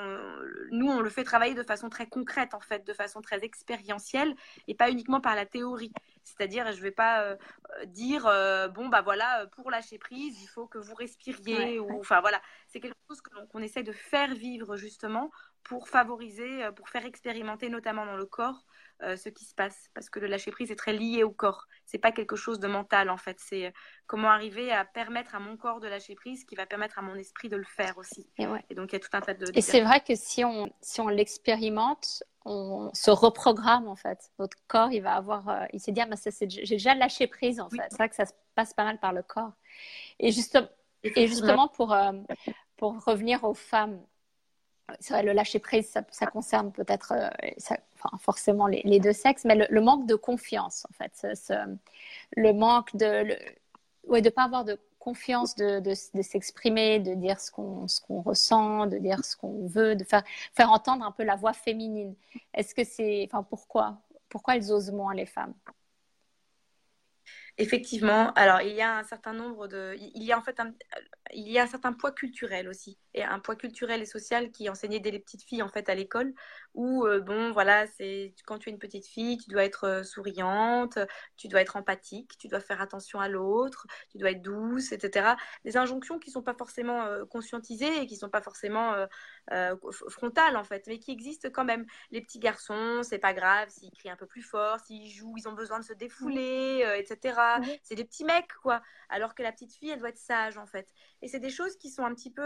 nous, 0.71 0.89
on 0.89 1.01
le 1.01 1.09
fait 1.09 1.25
travailler 1.25 1.55
de 1.55 1.63
façon 1.63 1.89
très 1.89 2.07
concrète, 2.07 2.53
en 2.53 2.61
fait, 2.61 2.87
de 2.87 2.93
façon 2.93 3.23
très 3.23 3.39
expérientielle, 3.43 4.37
et 4.69 4.75
pas 4.75 4.91
uniquement 4.91 5.23
par 5.23 5.35
la 5.35 5.47
théorie. 5.47 5.93
C'est-à-dire, 6.23 6.71
je 6.73 6.77
ne 6.77 6.83
vais 6.83 6.91
pas 6.91 7.37
dire, 7.87 8.25
bon, 8.75 8.89
bah 8.89 9.01
voilà, 9.01 9.47
pour 9.53 9.71
lâcher 9.71 9.97
prise, 9.97 10.39
il 10.43 10.49
faut 10.49 10.67
que 10.67 10.77
vous 10.77 10.95
respiriez. 10.95 11.79
Ou, 11.79 11.99
enfin, 11.99 12.21
voilà, 12.21 12.43
c'est 12.69 12.81
quelque 12.81 12.99
chose 13.09 13.23
qu'on 13.49 13.63
essaie 13.63 13.83
de 13.83 13.93
faire 13.93 14.35
vivre 14.35 14.77
justement 14.77 15.31
pour 15.67 15.89
favoriser, 15.89 16.65
euh, 16.65 16.73
pour 16.73 16.89
faire 16.89 17.05
expérimenter 17.05 17.69
notamment 17.69 18.07
dans 18.07 18.17
le 18.17 18.27
corps 18.27 18.65
euh, 19.03 19.17
ce 19.17 19.29
qui 19.29 19.45
se 19.45 19.55
passe. 19.55 19.91
Parce 19.95 20.09
que 20.09 20.21
le 20.21 20.27
lâcher 20.27 20.51
prise 20.51 20.71
est 20.71 20.77
très 20.77 20.93
lié 20.93 21.23
au 21.23 21.31
corps. 21.31 21.67
C'est 21.85 21.99
pas 21.99 22.13
quelque 22.13 22.37
chose 22.37 22.61
de 22.61 22.69
mental 22.69 23.11
en 23.11 23.17
fait. 23.17 23.37
C'est 23.41 23.67
euh, 23.67 23.71
comment 24.07 24.31
arriver 24.31 24.73
à 24.73 24.85
permettre 24.85 25.35
à 25.35 25.41
mon 25.41 25.57
corps 25.57 25.81
de 25.81 25.89
lâcher 25.89 26.15
prise, 26.15 26.45
qui 26.45 26.55
va 26.55 26.67
permettre 26.67 26.99
à 26.99 27.03
mon 27.03 27.15
esprit 27.17 27.49
de 27.49 27.57
le 27.57 27.65
faire 27.65 27.99
aussi. 27.99 28.31
Et, 28.39 28.75
donc 28.75 28.93
il 28.93 28.95
y 28.95 28.97
a 28.97 29.01
tout 29.01 29.11
un 29.13 29.21
tas 29.21 29.35
de. 29.35 29.47
Et 29.55 29.61
c'est 29.61 29.83
vrai 29.83 30.01
que 30.01 30.15
si 30.15 30.45
on 30.45 30.73
si 30.81 31.01
on 31.01 31.09
l'expérimente, 31.09 32.23
on 32.45 32.91
se 32.95 33.11
reprogramme 33.11 33.89
en 33.89 33.97
fait. 33.97 34.31
Notre 34.39 34.57
corps, 34.69 34.93
il 34.93 35.03
va 35.03 35.15
avoir, 35.15 35.67
il 35.73 35.81
s'est 35.81 35.93
dit 35.93 36.01
ah, 36.01 36.07
ben, 36.07 36.17
j'ai 36.49 36.63
déjà 36.63 36.95
lâché 36.95 37.27
prise 37.27 37.61
en 37.61 37.69
fait. 37.69 37.89
C'est 37.91 37.97
vrai 37.97 38.09
que 38.09 38.15
ça 38.15 38.27
se 38.27 38.33
passe 38.55 38.73
pas 38.73 38.85
mal 38.85 39.01
par 39.01 39.13
le 39.13 39.23
corps. 39.23 39.53
Et 40.21 40.31
justement, 40.31 40.69
et 41.03 41.27
justement 41.27 41.69
pour 41.69 41.97
pour 42.77 43.05
revenir 43.05 43.45
aux 43.45 43.55
femmes 43.55 44.01
vrai, 45.11 45.23
le 45.23 45.33
lâcher 45.33 45.59
prise, 45.59 45.93
ça, 46.11 46.27
concerne 46.27 46.73
peut-être 46.73 47.13
euh, 47.13 47.75
forcément 48.19 48.67
les, 48.67 49.01
deux 49.01 49.13
sexes, 49.13 49.45
mais 49.45 49.67
le, 49.69 49.81
manque 49.81 50.07
de 50.07 50.15
confiance, 50.15 50.87
en 50.91 50.93
fait. 50.93 51.27
le 52.37 52.53
manque 52.53 52.95
de. 52.97 53.25
Le, 53.25 53.37
ouais, 54.07 54.23
de 54.23 54.31
pas 54.31 54.45
avoir 54.45 54.65
de 54.65 54.79
confiance 55.07 55.55
de, 55.55 55.95
s'exprimer, 55.95 56.99
de 56.99 57.15
dire 57.15 57.39
ce 57.39 57.53
qu'on 57.53 58.23
ressent, 58.23 58.87
de 58.87 58.99
dire 58.99 59.25
ce 59.25 59.37
qu'on 59.37 59.69
veut, 59.69 59.95
de 59.95 60.03
faire, 60.03 60.25
faire 60.53 60.73
entendre 60.73 61.05
un 61.05 61.13
peu 61.13 61.23
la 61.23 61.37
voix 61.37 61.53
féminine. 61.53 62.17
Est-ce 62.53 62.75
que 62.75 62.83
c'est. 62.83 63.29
Enfin, 63.31 63.45
pourquoi 63.45 64.01
Pourquoi 64.29 64.57
elles 64.57 64.73
osent 64.73 64.91
moins, 64.91 65.15
les 65.15 65.27
femmes? 65.27 65.55
Effectivement, 67.59 68.33
alors 68.35 68.61
il 68.61 68.75
y 68.75 68.83
a 68.83 68.99
un 68.99 69.05
certain 69.05 69.33
nombre 69.33 69.69
de. 69.69 69.97
Il 69.99 70.25
y 70.25 70.33
a 70.33 70.39
en 70.39 70.43
fait 70.43 70.59
un, 70.59 70.75
il 71.33 71.49
y 71.49 71.59
a 71.59 71.63
un 71.63 71.67
certain 71.69 71.93
poids 71.93 72.11
culturel 72.11 72.69
aussi, 72.69 72.99
et 73.17 73.25
un 73.25 73.41
poids 73.41 73.57
culturel 73.57 74.03
et 74.03 74.07
social 74.07 74.53
qui 74.53 74.67
est 74.67 74.69
enseigné 74.69 75.01
dès 75.01 75.11
les 75.11 75.19
petites 75.19 75.43
filles 75.43 75.63
en 75.63 75.69
fait 75.69 75.89
à 75.89 75.95
l'école, 75.95 76.35
où 76.75 77.07
euh, 77.07 77.21
bon 77.21 77.51
voilà, 77.53 77.87
c'est 77.87 78.35
quand 78.45 78.59
tu 78.59 78.69
es 78.69 78.73
une 78.73 78.79
petite 78.79 79.07
fille, 79.07 79.39
tu 79.39 79.49
dois 79.49 79.65
être 79.65 79.85
euh, 79.85 80.03
souriante, 80.03 80.99
tu 81.37 81.49
dois 81.49 81.63
être 81.63 81.77
empathique, 81.77 82.37
tu 82.39 82.49
dois 82.49 82.61
faire 82.61 82.83
attention 82.83 83.19
à 83.19 83.29
l'autre, 83.29 83.87
tu 84.11 84.19
dois 84.19 84.33
être 84.33 84.43
douce, 84.43 84.93
etc. 84.93 85.35
Des 85.65 85.79
injonctions 85.79 86.19
qui 86.19 86.31
sont 86.31 86.43
pas 86.43 86.55
forcément 86.55 87.05
euh, 87.07 87.25
conscientisées 87.25 88.03
et 88.03 88.07
qui 88.07 88.17
sont 88.17 88.29
pas 88.29 88.43
forcément 88.43 88.95
frontales 90.09 90.57
en 90.57 90.65
fait, 90.65 90.85
mais 90.87 90.99
qui 90.99 91.11
existent 91.11 91.49
quand 91.51 91.65
même. 91.65 91.87
Les 92.11 92.21
petits 92.21 92.39
garçons, 92.39 93.03
c'est 93.03 93.19
pas 93.19 93.33
grave 93.33 93.71
s'ils 93.71 93.91
crient 93.93 94.11
un 94.11 94.17
peu 94.17 94.27
plus 94.27 94.43
fort, 94.43 94.79
s'ils 94.81 95.11
jouent, 95.11 95.35
ils 95.39 95.49
ont 95.49 95.53
besoin 95.53 95.79
de 95.79 95.85
se 95.85 95.95
défouler, 95.95 96.85
etc. 96.99 97.41
C'est 97.83 97.95
des 97.95 98.05
petits 98.05 98.25
mecs 98.25 98.53
quoi, 98.63 98.83
alors 99.09 99.35
que 99.35 99.43
la 99.43 99.53
petite 99.53 99.73
fille, 99.73 99.91
elle 99.91 100.01
doit 100.01 100.11
être 100.11 100.19
sage 100.19 100.59
en 100.59 100.67
fait. 100.67 100.93
Et 101.23 101.29
c'est 101.29 101.41
des 101.41 101.51
choses 101.51 101.77
qui 101.77 101.91
sont 101.91 102.05
un 102.05 102.15
petit 102.15 102.31
peu 102.31 102.43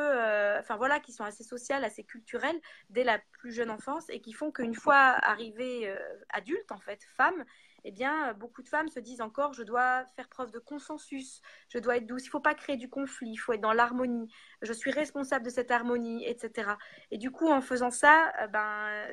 enfin 0.60 0.76
voilà, 0.76 1.00
qui 1.00 1.12
sont 1.12 1.24
assez 1.24 1.44
sociales, 1.44 1.84
assez 1.84 2.04
culturelles 2.04 2.60
dès 2.90 3.04
la 3.04 3.18
plus 3.32 3.52
jeune 3.52 3.70
enfance 3.70 4.08
et 4.10 4.20
qui 4.20 4.32
font 4.32 4.52
qu'une 4.52 4.74
fois 4.74 5.16
arrivée 5.22 5.92
adulte, 6.30 6.70
en 6.70 6.78
fait, 6.78 7.02
femme, 7.16 7.44
eh 7.84 7.92
bien, 7.92 8.34
beaucoup 8.34 8.62
de 8.62 8.68
femmes 8.68 8.88
se 8.88 9.00
disent 9.00 9.20
encore, 9.20 9.52
je 9.52 9.62
dois 9.62 10.04
faire 10.16 10.28
preuve 10.28 10.50
de 10.50 10.58
consensus, 10.58 11.40
je 11.68 11.78
dois 11.78 11.96
être 11.96 12.06
douce, 12.06 12.24
il 12.24 12.28
ne 12.28 12.30
faut 12.30 12.40
pas 12.40 12.54
créer 12.54 12.76
du 12.76 12.88
conflit, 12.88 13.30
il 13.30 13.36
faut 13.36 13.52
être 13.52 13.60
dans 13.60 13.72
l'harmonie, 13.72 14.30
je 14.62 14.72
suis 14.72 14.90
responsable 14.90 15.44
de 15.44 15.50
cette 15.50 15.70
harmonie, 15.70 16.26
etc. 16.26 16.72
Et 17.10 17.18
du 17.18 17.30
coup, 17.30 17.48
en 17.48 17.60
faisant 17.60 17.90
ça, 17.90 18.32
euh, 18.40 18.46
ben, 18.48 19.06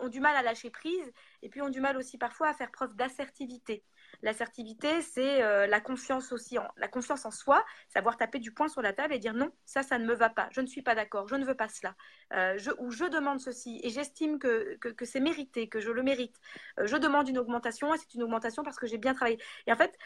ont 0.00 0.08
du 0.08 0.20
mal 0.20 0.36
à 0.36 0.42
lâcher 0.42 0.70
prise 0.70 1.12
et 1.42 1.48
puis 1.48 1.62
ont 1.62 1.70
du 1.70 1.80
mal 1.80 1.96
aussi 1.96 2.18
parfois 2.18 2.48
à 2.48 2.54
faire 2.54 2.70
preuve 2.70 2.94
d'assertivité. 2.94 3.84
L'assertivité, 4.22 5.02
c'est 5.02 5.42
euh, 5.42 5.66
la 5.66 5.80
confiance 5.80 6.30
aussi, 6.30 6.56
la 6.76 6.88
confiance 6.88 7.26
en 7.26 7.32
soi, 7.32 7.64
savoir 7.88 8.16
taper 8.16 8.38
du 8.38 8.52
poing 8.52 8.68
sur 8.68 8.80
la 8.80 8.92
table 8.92 9.12
et 9.14 9.18
dire 9.18 9.34
non, 9.34 9.50
ça, 9.64 9.82
ça 9.82 9.98
ne 9.98 10.06
me 10.06 10.14
va 10.14 10.30
pas, 10.30 10.48
je 10.52 10.60
ne 10.60 10.66
suis 10.66 10.82
pas 10.82 10.94
d'accord, 10.94 11.26
je 11.26 11.34
ne 11.34 11.44
veux 11.44 11.56
pas 11.56 11.68
cela, 11.68 11.96
euh, 12.32 12.56
je, 12.56 12.70
ou 12.78 12.92
je 12.92 13.04
demande 13.04 13.40
ceci 13.40 13.80
et 13.82 13.90
j'estime 13.90 14.38
que, 14.38 14.76
que, 14.76 15.04
c'est 15.04 15.18
mérité, 15.20 15.68
que 15.68 15.80
je 15.80 15.90
le 15.90 16.04
mérite. 16.04 16.36
Euh, 16.78 16.86
je 16.86 16.96
demande 16.96 17.28
une 17.28 17.38
augmentation 17.38 17.92
et 17.94 17.98
c'est 17.98 18.14
une 18.14 18.22
augmentation 18.22 18.62
parce 18.62 18.78
que 18.78 18.86
j'ai 18.86 18.98
bien 18.98 19.12
travaillé. 19.14 19.38
Et 19.66 19.72
en 19.72 19.76
fait, 19.76 19.96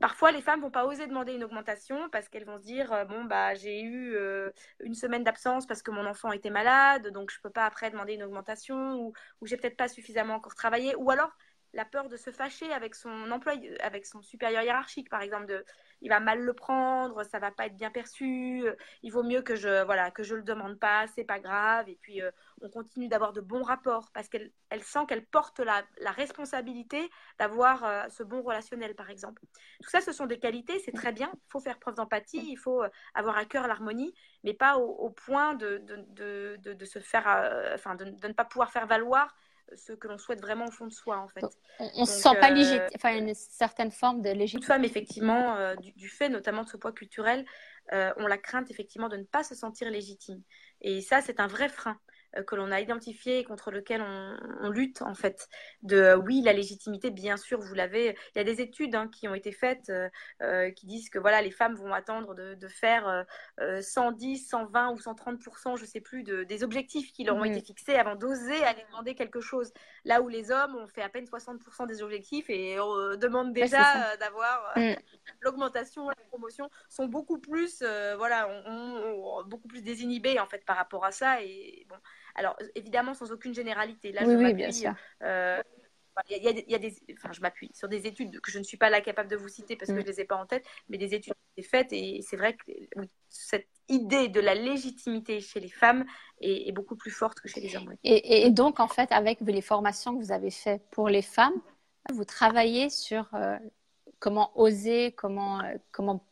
Parfois, 0.00 0.32
les 0.32 0.40
femmes 0.40 0.62
vont 0.62 0.70
pas 0.70 0.86
oser 0.86 1.06
demander 1.06 1.34
une 1.34 1.44
augmentation 1.44 2.08
parce 2.08 2.28
qu'elles 2.28 2.46
vont 2.46 2.56
se 2.56 2.62
dire 2.62 3.04
bon 3.10 3.24
bah 3.24 3.54
j'ai 3.54 3.82
eu 3.82 4.16
une 4.80 4.94
semaine 4.94 5.22
d'absence 5.22 5.66
parce 5.66 5.82
que 5.82 5.90
mon 5.90 6.06
enfant 6.06 6.32
était 6.32 6.48
malade, 6.50 7.08
donc 7.08 7.30
je 7.30 7.38
peux 7.42 7.50
pas 7.50 7.66
après 7.66 7.90
demander 7.90 8.14
une 8.14 8.22
augmentation 8.22 8.94
ou, 8.94 9.12
ou 9.40 9.46
j'ai 9.46 9.58
peut-être 9.58 9.76
pas 9.76 9.88
suffisamment 9.88 10.34
encore 10.36 10.54
travaillé. 10.54 10.96
Ou 10.96 11.10
alors 11.10 11.30
la 11.74 11.84
peur 11.84 12.08
de 12.08 12.16
se 12.16 12.30
fâcher 12.30 12.72
avec 12.72 12.94
son 12.94 13.30
employé, 13.30 13.80
avec 13.82 14.06
son 14.06 14.22
supérieur 14.22 14.62
hiérarchique, 14.62 15.08
par 15.08 15.22
exemple, 15.22 15.46
de, 15.46 15.64
il 16.02 16.08
va 16.08 16.20
mal 16.20 16.40
le 16.40 16.52
prendre, 16.52 17.22
ça 17.22 17.38
va 17.38 17.50
pas 17.50 17.66
être 17.66 17.76
bien 17.76 17.90
perçu, 17.90 18.64
il 19.02 19.10
vaut 19.10 19.22
mieux 19.22 19.40
que 19.40 19.54
je, 19.54 19.84
voilà, 19.84 20.10
que 20.10 20.22
je 20.22 20.34
le 20.34 20.42
demande 20.42 20.78
pas, 20.78 21.06
c'est 21.14 21.24
pas 21.24 21.38
grave, 21.38 21.88
et 21.88 21.98
puis 22.02 22.20
euh, 22.20 22.30
on 22.60 22.68
continue 22.68 23.08
d'avoir 23.08 23.32
de 23.32 23.40
bons 23.40 23.62
rapports 23.62 24.10
parce 24.12 24.28
qu'elle 24.28 24.50
elle 24.68 24.82
sent 24.82 25.06
qu'elle 25.06 25.24
porte 25.24 25.60
la, 25.60 25.84
responsabilité 26.12 27.10
d'avoir 27.38 27.84
euh, 27.84 28.08
ce 28.08 28.22
bon 28.22 28.42
relationnel, 28.42 28.94
par 28.94 29.10
exemple. 29.10 29.42
Tout 29.82 29.90
ça, 29.90 30.00
ce 30.00 30.12
sont 30.12 30.26
des 30.26 30.38
qualités, 30.38 30.78
c'est 30.80 30.92
très 30.92 31.12
bien, 31.12 31.30
il 31.34 31.50
faut 31.50 31.60
faire 31.60 31.78
preuve 31.78 31.94
d'empathie, 31.94 32.50
il 32.50 32.56
faut 32.56 32.82
euh, 32.82 32.88
avoir 33.14 33.36
à 33.36 33.44
cœur 33.44 33.66
l'harmonie, 33.68 34.14
mais 34.44 34.54
pas 34.54 34.76
au, 34.78 35.10
point 35.10 35.54
de, 35.54 35.78
de, 35.78 36.56
de, 36.56 36.72
de, 36.72 36.84
se 36.84 36.98
faire, 36.98 37.24
de, 37.96 38.04
ne 38.28 38.32
pas 38.32 38.44
pouvoir 38.44 38.72
faire 38.72 38.86
valoir 38.86 39.36
ce 39.76 39.92
que 39.92 40.08
l'on 40.08 40.18
souhaite 40.18 40.40
vraiment 40.40 40.66
au 40.66 40.70
fond 40.70 40.86
de 40.86 40.92
soi, 40.92 41.18
en 41.18 41.28
fait. 41.28 41.44
on 41.78 42.02
ne 42.02 42.06
se 42.06 42.12
sent 42.12 42.34
pas 42.40 42.50
euh, 42.50 42.54
légitime, 42.54 42.86
enfin, 42.96 43.16
une 43.16 43.34
certaine 43.34 43.90
forme 43.90 44.22
de 44.22 44.30
légitimité. 44.30 44.66
femmes, 44.66 44.84
effectivement, 44.84 45.56
euh, 45.56 45.74
du, 45.76 46.08
fait 46.08 46.28
notamment 46.28 46.64
de 46.64 46.68
ce 46.68 46.76
poids 46.76 46.92
culturel, 46.92 47.44
euh, 47.92 48.12
ont 48.16 48.26
la 48.26 48.38
crainte, 48.38 48.70
effectivement, 48.70 49.08
de 49.08 49.16
ne 49.16 49.24
pas 49.24 49.42
se 49.42 49.54
sentir 49.54 49.90
légitime. 49.90 50.42
Et 50.80 51.00
ça, 51.00 51.20
c'est 51.20 51.40
un 51.40 51.46
vrai 51.46 51.68
frein. 51.68 51.98
Euh, 52.36 52.42
que 52.42 52.54
l'on 52.54 52.70
a 52.70 52.80
identifié 52.80 53.40
et 53.40 53.44
contre 53.44 53.70
lequel 53.70 54.02
on, 54.02 54.70
lutte 54.70 55.02
en 55.02 55.14
fait. 55.14 55.48
De 55.82 55.96
euh, 55.96 56.16
oui, 56.16 56.40
la 56.42 56.52
légitimité, 56.52 57.10
bien 57.10 57.36
sûr, 57.36 57.60
vous 57.60 57.74
l'avez. 57.74 58.16
Il 58.34 58.38
y 58.38 58.40
a 58.40 58.44
des 58.44 58.60
études 58.60 58.94
hein, 58.94 59.08
qui 59.08 59.28
ont 59.28 59.34
été 59.34 59.52
faites 59.52 59.92
euh, 60.40 60.70
qui 60.70 60.86
disent 60.86 61.10
que 61.10 61.18
voilà, 61.18 61.42
les 61.42 61.50
femmes 61.50 61.74
vont 61.74 61.92
attendre 61.92 62.34
de, 62.34 62.68
faire 62.68 63.26
110, 63.80 64.48
120 64.48 64.92
ou 64.92 64.98
130 64.98 65.38
je 65.76 65.84
sais 65.84 66.00
plus, 66.00 66.22
de, 66.22 66.44
des 66.44 66.64
objectifs 66.64 67.12
qui 67.12 67.24
leur 67.24 67.36
ont 67.36 67.44
été 67.44 67.60
fixés 67.60 67.94
avant 67.96 68.14
d'oser 68.14 68.64
aller 68.64 68.84
demander 68.88 69.14
quelque 69.14 69.40
chose. 69.40 69.72
Là 70.04 70.22
où 70.22 70.28
les 70.28 70.50
hommes 70.50 70.76
ont 70.76 70.86
fait 70.86 71.02
à 71.02 71.08
peine 71.08 71.24
60% 71.24 71.86
des 71.86 72.02
objectifs 72.02 72.48
et 72.48 72.80
on 72.80 73.16
demande 73.16 73.52
déjà 73.52 74.16
d'avoir 74.16 74.72
mm. 74.76 74.94
l'augmentation, 75.40 76.08
la 76.08 76.14
promotion, 76.28 76.70
sont 76.88 77.06
beaucoup 77.06 77.38
plus, 77.38 77.82
voilà, 78.16 78.48
beaucoup 79.46 79.68
plus 79.68 79.82
désinhibés 79.82 80.38
en 80.40 80.46
fait 80.46 80.64
par 80.64 80.76
rapport 80.76 81.04
à 81.04 81.12
ça 81.12 81.42
et 81.42 81.86
bon. 81.88 81.96
Alors, 82.34 82.56
évidemment, 82.74 83.14
sans 83.14 83.32
aucune 83.32 83.54
généralité. 83.54 84.12
Là, 84.12 84.22
je 84.24 84.30
oui, 84.30 84.54
bien 84.54 84.72
sûr. 84.72 84.94
Euh, 85.22 85.62
il 86.28 86.42
y, 86.42 86.74
a, 86.74 86.78
des, 86.78 86.94
enfin, 87.12 87.32
je 87.32 87.40
m'appuie 87.40 87.70
sur 87.74 87.88
des 87.88 88.06
études 88.06 88.40
que 88.40 88.50
je 88.50 88.58
ne 88.58 88.64
suis 88.64 88.76
pas 88.76 88.90
là 88.90 89.00
capable 89.00 89.30
de 89.30 89.36
vous 89.36 89.48
citer 89.48 89.76
parce 89.76 89.90
que 89.90 89.96
mm. 89.96 90.00
je 90.00 90.06
ne 90.06 90.12
les 90.12 90.20
ai 90.20 90.24
pas 90.24 90.36
en 90.36 90.46
tête, 90.46 90.64
mais 90.88 90.98
des 90.98 91.14
études 91.14 91.32
qui 91.32 91.40
ont 91.40 91.52
été 91.56 91.68
faites 91.68 91.92
et 91.92 92.20
c'est 92.22 92.36
vrai 92.36 92.54
que 92.54 92.72
cette 93.28 93.68
idée 93.88 94.28
de 94.28 94.40
la 94.40 94.54
légitimité 94.54 95.40
chez 95.40 95.60
les 95.60 95.70
femmes 95.70 96.04
est, 96.40 96.72
beaucoup 96.72 96.96
plus 96.96 97.10
forte 97.10 97.40
que 97.40 97.48
chez 97.48 97.60
les 97.60 97.76
hommes. 97.76 97.94
Et, 98.04 98.50
donc, 98.50 98.80
en 98.80 98.88
fait, 98.88 99.10
avec 99.10 99.40
les 99.40 99.62
formations 99.62 100.16
que 100.16 100.22
vous 100.22 100.32
avez 100.32 100.50
faites 100.50 100.82
pour 100.90 101.08
les 101.08 101.22
femmes, 101.22 101.60
vous 102.12 102.24
travaillez 102.24 102.90
sur 102.90 103.28
euh, 103.34 103.56
comment 104.18 104.52
oser, 104.58 105.12
comment, 105.12 105.62
euh, 105.62 105.76
comment 105.92 106.26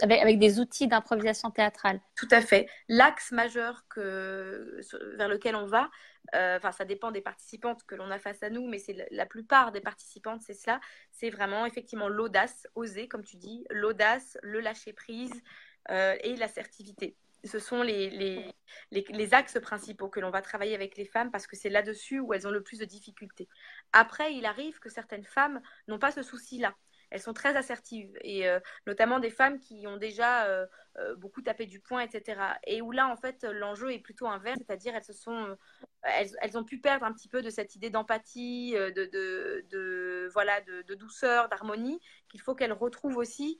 avec, 0.00 0.38
des 0.38 0.60
outils 0.60 0.88
d'improvisation 0.88 1.50
théâtrale. 1.50 2.00
Tout 2.16 2.28
à 2.30 2.40
fait. 2.40 2.68
L'axe 2.88 3.32
majeur 3.32 3.84
vers 3.96 5.28
lequel 5.28 5.56
on 5.56 5.66
va, 5.66 5.90
euh, 6.34 6.56
enfin 6.56 6.72
ça 6.72 6.84
dépend 6.84 7.10
des 7.10 7.20
participantes 7.20 7.84
que 7.84 7.94
l'on 7.94 8.10
a 8.10 8.18
face 8.18 8.42
à 8.42 8.50
nous, 8.50 8.68
mais 8.68 8.78
c'est 8.78 9.08
la, 9.10 9.26
plupart 9.26 9.72
des 9.72 9.80
participantes, 9.80 10.42
c'est 10.42 10.54
cela, 10.54 10.80
c'est 11.10 11.30
vraiment 11.30 11.64
effectivement 11.66 12.08
l'audace, 12.08 12.66
oser 12.74 13.08
comme 13.08 13.24
tu 13.24 13.36
dis, 13.36 13.64
l'audace, 13.70 14.36
le 14.42 14.60
lâcher 14.60 14.92
prise 14.92 15.32
euh, 15.90 16.16
et 16.22 16.36
l'assertivité. 16.36 17.16
Ce 17.44 17.60
sont 17.60 17.82
les, 17.82 18.52
axes 19.32 19.60
principaux 19.60 20.08
que 20.08 20.18
l'on 20.18 20.30
va 20.30 20.42
travailler 20.42 20.74
avec 20.74 20.96
les 20.96 21.04
femmes 21.04 21.30
parce 21.30 21.46
que 21.46 21.56
c'est 21.56 21.70
là-dessus 21.70 22.18
où 22.18 22.34
elles 22.34 22.48
ont 22.48 22.50
le 22.50 22.62
plus 22.62 22.80
de 22.80 22.84
difficultés. 22.84 23.48
Après, 23.92 24.34
il 24.34 24.44
arrive 24.44 24.80
que 24.80 24.90
certaines 24.90 25.24
femmes 25.24 25.60
n'ont 25.86 26.00
pas 26.00 26.10
ce 26.10 26.22
souci-là 26.22 26.74
elles 27.10 27.20
sont 27.20 27.32
très 27.32 27.56
assertives 27.56 28.16
et 28.22 28.48
euh, 28.48 28.60
notamment 28.86 29.18
des 29.18 29.30
femmes 29.30 29.58
qui 29.58 29.86
ont 29.86 29.96
déjà 29.96 30.46
euh, 30.46 30.66
euh, 30.98 31.14
beaucoup 31.16 31.42
tapé 31.42 31.66
du 31.66 31.80
poing, 31.80 32.00
etc. 32.00 32.40
Et 32.66 32.82
où 32.82 32.90
là, 32.90 33.08
en 33.08 33.16
fait, 33.16 33.44
l'enjeu 33.44 33.92
est 33.92 33.98
plutôt 33.98 34.26
inverse, 34.26 34.58
c'est-à-dire 34.58 34.94
elles 34.94 35.04
se 35.04 35.12
sont, 35.12 35.56
elles, 36.02 36.30
elles, 36.40 36.58
ont 36.58 36.64
pu 36.64 36.80
perdre 36.80 37.04
un 37.04 37.12
petit 37.12 37.28
peu 37.28 37.42
de 37.42 37.50
cette 37.50 37.74
idée 37.76 37.90
d'empathie, 37.90 38.72
de, 38.72 38.90
de, 38.90 39.64
de, 39.70 40.28
voilà, 40.32 40.60
de, 40.60 40.94
douceur, 40.94 41.48
d'harmonie, 41.48 42.00
qu'il 42.28 42.40
faut 42.40 42.54
qu'elles 42.54 42.72
retrouvent 42.72 43.16
aussi 43.16 43.58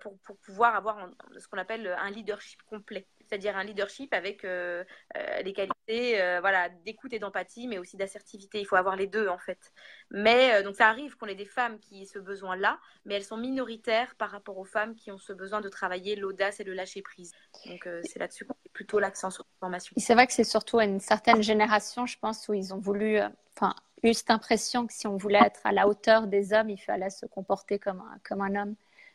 pour, 0.00 0.18
pour, 0.20 0.36
pouvoir 0.38 0.76
avoir 0.76 1.10
ce 1.38 1.48
qu'on 1.48 1.58
appelle 1.58 1.86
un 1.98 2.10
leadership 2.10 2.62
complet 2.64 3.08
c'est-à-dire 3.26 3.56
un 3.56 3.64
leadership 3.64 4.12
avec 4.14 4.44
euh, 4.44 4.84
euh, 5.16 5.42
les 5.42 5.52
qualités 5.52 6.20
euh, 6.20 6.40
voilà, 6.40 6.68
d'écoute 6.68 7.12
et 7.12 7.18
d'empathie, 7.18 7.66
mais 7.66 7.78
aussi 7.78 7.96
d'assertivité. 7.96 8.60
Il 8.60 8.64
faut 8.64 8.76
avoir 8.76 8.96
les 8.96 9.06
deux, 9.06 9.28
en 9.28 9.38
fait. 9.38 9.72
Mais 10.10 10.62
donc 10.62 10.76
ça 10.76 10.88
arrive 10.88 11.16
qu'on 11.16 11.26
ait 11.26 11.34
des 11.34 11.44
femmes 11.44 11.78
qui 11.78 12.02
aient 12.02 12.06
ce 12.06 12.18
besoin-là, 12.18 12.78
mais 13.04 13.14
elles 13.14 13.24
sont 13.24 13.36
minoritaires 13.36 14.14
par 14.16 14.30
rapport 14.30 14.58
aux 14.58 14.64
femmes 14.64 14.94
qui 14.94 15.10
ont 15.10 15.18
ce 15.18 15.32
besoin 15.32 15.60
de 15.60 15.68
travailler 15.68 16.16
l'audace 16.16 16.60
et 16.60 16.64
le 16.64 16.74
lâcher-prise. 16.74 17.32
Donc 17.66 17.88
c'est 18.04 18.18
là-dessus 18.18 18.44
qu'on 18.44 18.54
met 18.64 18.70
plutôt 18.72 18.98
l'accent 18.98 19.30
sur 19.30 19.44
la 19.44 19.58
formation. 19.60 19.94
C'est 19.96 20.14
vrai 20.14 20.26
que 20.26 20.32
c'est 20.32 20.44
surtout 20.44 20.80
une 20.80 21.00
certaine 21.00 21.42
génération, 21.42 22.06
je 22.06 22.18
pense, 22.18 22.48
où 22.48 22.54
ils 22.54 22.72
ont 22.72 22.78
voulu, 22.78 23.18
enfin, 23.56 23.74
eu 24.02 24.14
cette 24.14 24.30
impression 24.30 24.86
que 24.86 24.92
si 24.92 25.06
on 25.06 25.16
voulait 25.16 25.42
être 25.44 25.60
à 25.64 25.72
la 25.72 25.88
hauteur 25.88 26.26
des 26.26 26.52
hommes, 26.52 26.70
il 26.70 26.78
fallait 26.78 27.10
se 27.10 27.26
comporter 27.26 27.78
comme 27.78 28.00
un, 28.00 28.18
comme 28.22 28.42
un 28.42 28.54
homme. 28.54 28.74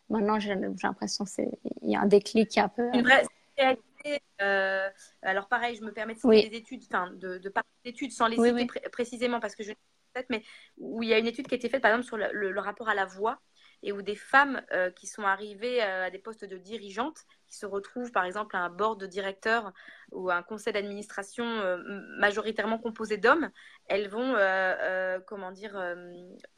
Maintenant, 0.10 0.40
j'ai 0.40 0.56
l'impression 0.56 1.24
qu'il 1.24 1.50
y 1.84 1.96
a 1.96 2.02
un 2.02 2.06
déclic 2.06 2.58
un 2.58 2.68
peu... 2.68 2.90
Une 2.94 3.04
vraie 3.04 3.24
euh, 4.42 4.90
alors 5.22 5.48
pareil, 5.48 5.76
je 5.76 5.84
me 5.84 5.92
permets 5.92 6.16
de 6.16 6.20
citer 6.20 6.50
des 6.50 6.58
études, 6.58 6.84
enfin 6.92 7.12
de, 7.12 7.38
de 7.38 7.50
parler 7.50 7.68
d'études 7.86 8.12
sans 8.12 8.28
les 8.28 8.38
citer 8.38 8.90
précisément 8.92 9.40
parce 9.40 9.56
que 9.56 9.64
je 9.64 9.74
mais 10.30 10.44
où 10.78 11.04
il 11.04 11.10
y 11.10 11.14
a 11.14 11.20
une 11.20 11.28
étude 11.28 11.48
qui 11.48 11.54
a 11.54 11.58
été 11.58 11.70
faite 11.70 11.82
par 11.82 11.92
exemple 11.92 12.06
sur 12.06 12.18
le, 12.18 12.60
rapport 12.60 12.90
à 12.90 12.96
la 12.96 13.06
voix 13.06 13.40
et 13.82 13.94
où 13.94 14.02
des 14.02 14.18
femmes 14.18 14.62
euh, 14.74 14.92
qui 14.92 15.08
sont 15.08 15.24
arrivées 15.24 15.82
euh, 15.82 16.08
à 16.08 16.10
des 16.10 16.20
postes 16.20 16.44
de 16.44 16.58
dirigeantes, 16.58 17.20
qui 17.48 17.56
se 17.56 17.66
retrouvent 17.66 18.12
par 18.12 18.26
exemple 18.26 18.58
à 18.58 18.60
un 18.60 18.70
board 18.70 19.00
de 19.00 19.08
directeur 19.08 19.72
ou 20.12 20.30
à 20.30 20.36
un 20.36 20.44
conseil 20.44 20.74
d'administration 20.74 21.46
majoritairement 22.20 22.78
composé 22.78 23.16
d'hommes, 23.16 23.50
elles 23.88 24.10
vont, 24.10 24.36
comment 25.26 25.52
dire, 25.52 25.72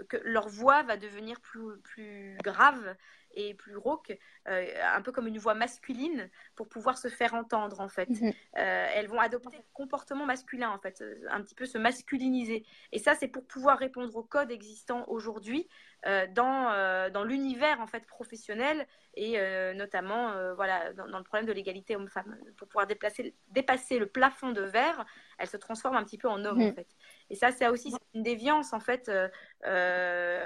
que 0.09 0.17
leur 0.23 0.49
voix 0.49 0.81
va 0.81 0.97
devenir 0.97 1.39
plus, 1.41 1.79
plus 1.83 2.37
grave 2.43 2.95
et 3.35 3.53
plus 3.53 3.77
rauque, 3.77 4.17
euh, 4.47 4.65
un 4.93 5.01
peu 5.01 5.11
comme 5.11 5.27
une 5.27 5.37
voix 5.37 5.53
masculine 5.53 6.29
pour 6.55 6.67
pouvoir 6.67 6.97
se 6.97 7.07
faire 7.07 7.33
entendre 7.33 7.79
en 7.79 7.87
fait. 7.87 8.09
Mhm. 8.09 8.33
Euh, 8.57 8.87
elles 8.93 9.07
vont 9.07 9.19
adopter 9.19 9.57
un 9.57 9.63
comportement 9.73 10.25
masculin 10.25 10.69
en 10.69 10.79
fait, 10.79 11.03
un 11.29 11.41
petit 11.41 11.55
peu 11.55 11.65
se 11.65 11.77
masculiniser. 11.77 12.65
Et 12.91 12.99
ça 12.99 13.15
c'est 13.15 13.27
pour 13.29 13.45
pouvoir 13.45 13.77
répondre 13.77 14.15
au 14.15 14.23
code 14.23 14.51
existant 14.51 15.05
aujourd'hui 15.07 15.67
euh, 16.05 16.27
dans, 16.27 17.09
dans 17.09 17.23
l'univers 17.23 17.79
en 17.79 17.87
fait 17.87 18.05
professionnel 18.05 18.85
et 19.15 19.37
notamment 19.75 20.53
voilà 20.55 20.91
dans, 20.93 21.05
le 21.05 21.23
problème 21.23 21.45
de 21.45 21.53
l'égalité 21.53 21.95
homme-femme. 21.95 22.37
Pour 22.57 22.67
pouvoir 22.67 22.87
déplacer, 22.87 23.35
dépasser 23.49 23.99
le 23.99 24.07
plafond 24.07 24.51
de 24.51 24.61
verre, 24.61 25.05
elle 25.37 25.47
se 25.47 25.57
transforme 25.57 25.95
un 25.95 26.03
petit 26.03 26.17
peu 26.17 26.27
en 26.27 26.43
homme 26.43 26.61
en 26.61 26.67
mhm. 26.67 26.75
fait. 26.75 26.87
Et 27.29 27.35
ça, 27.35 27.51
c'est 27.51 27.67
aussi 27.67 27.91
une 28.13 28.21
déviance, 28.23 28.73
en 28.73 28.79
fait. 28.79 29.09
Euh, 29.09 29.27
euh, 29.65 30.45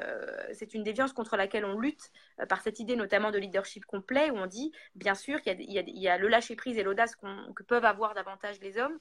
c'est 0.53 0.73
une 0.73 0.83
déviance 0.83 1.13
contre 1.13 1.35
laquelle 1.35 1.65
on 1.65 1.77
lutte 1.77 2.11
euh, 2.39 2.45
par 2.45 2.61
cette 2.61 2.79
idée 2.79 2.95
notamment 2.95 3.31
de 3.31 3.37
leadership 3.37 3.85
complet, 3.87 4.29
où 4.29 4.35
on 4.35 4.45
dit, 4.45 4.71
bien 4.95 5.15
sûr, 5.15 5.41
qu'il 5.41 5.59
y, 5.59 6.07
a 6.07 6.17
le 6.17 6.27
lâcher-prise 6.27 6.77
et 6.77 6.83
l'audace 6.83 7.15
que 7.15 7.63
peuvent 7.63 7.85
avoir 7.85 8.13
davantage 8.13 8.59
les 8.61 8.77
hommes, 8.77 8.97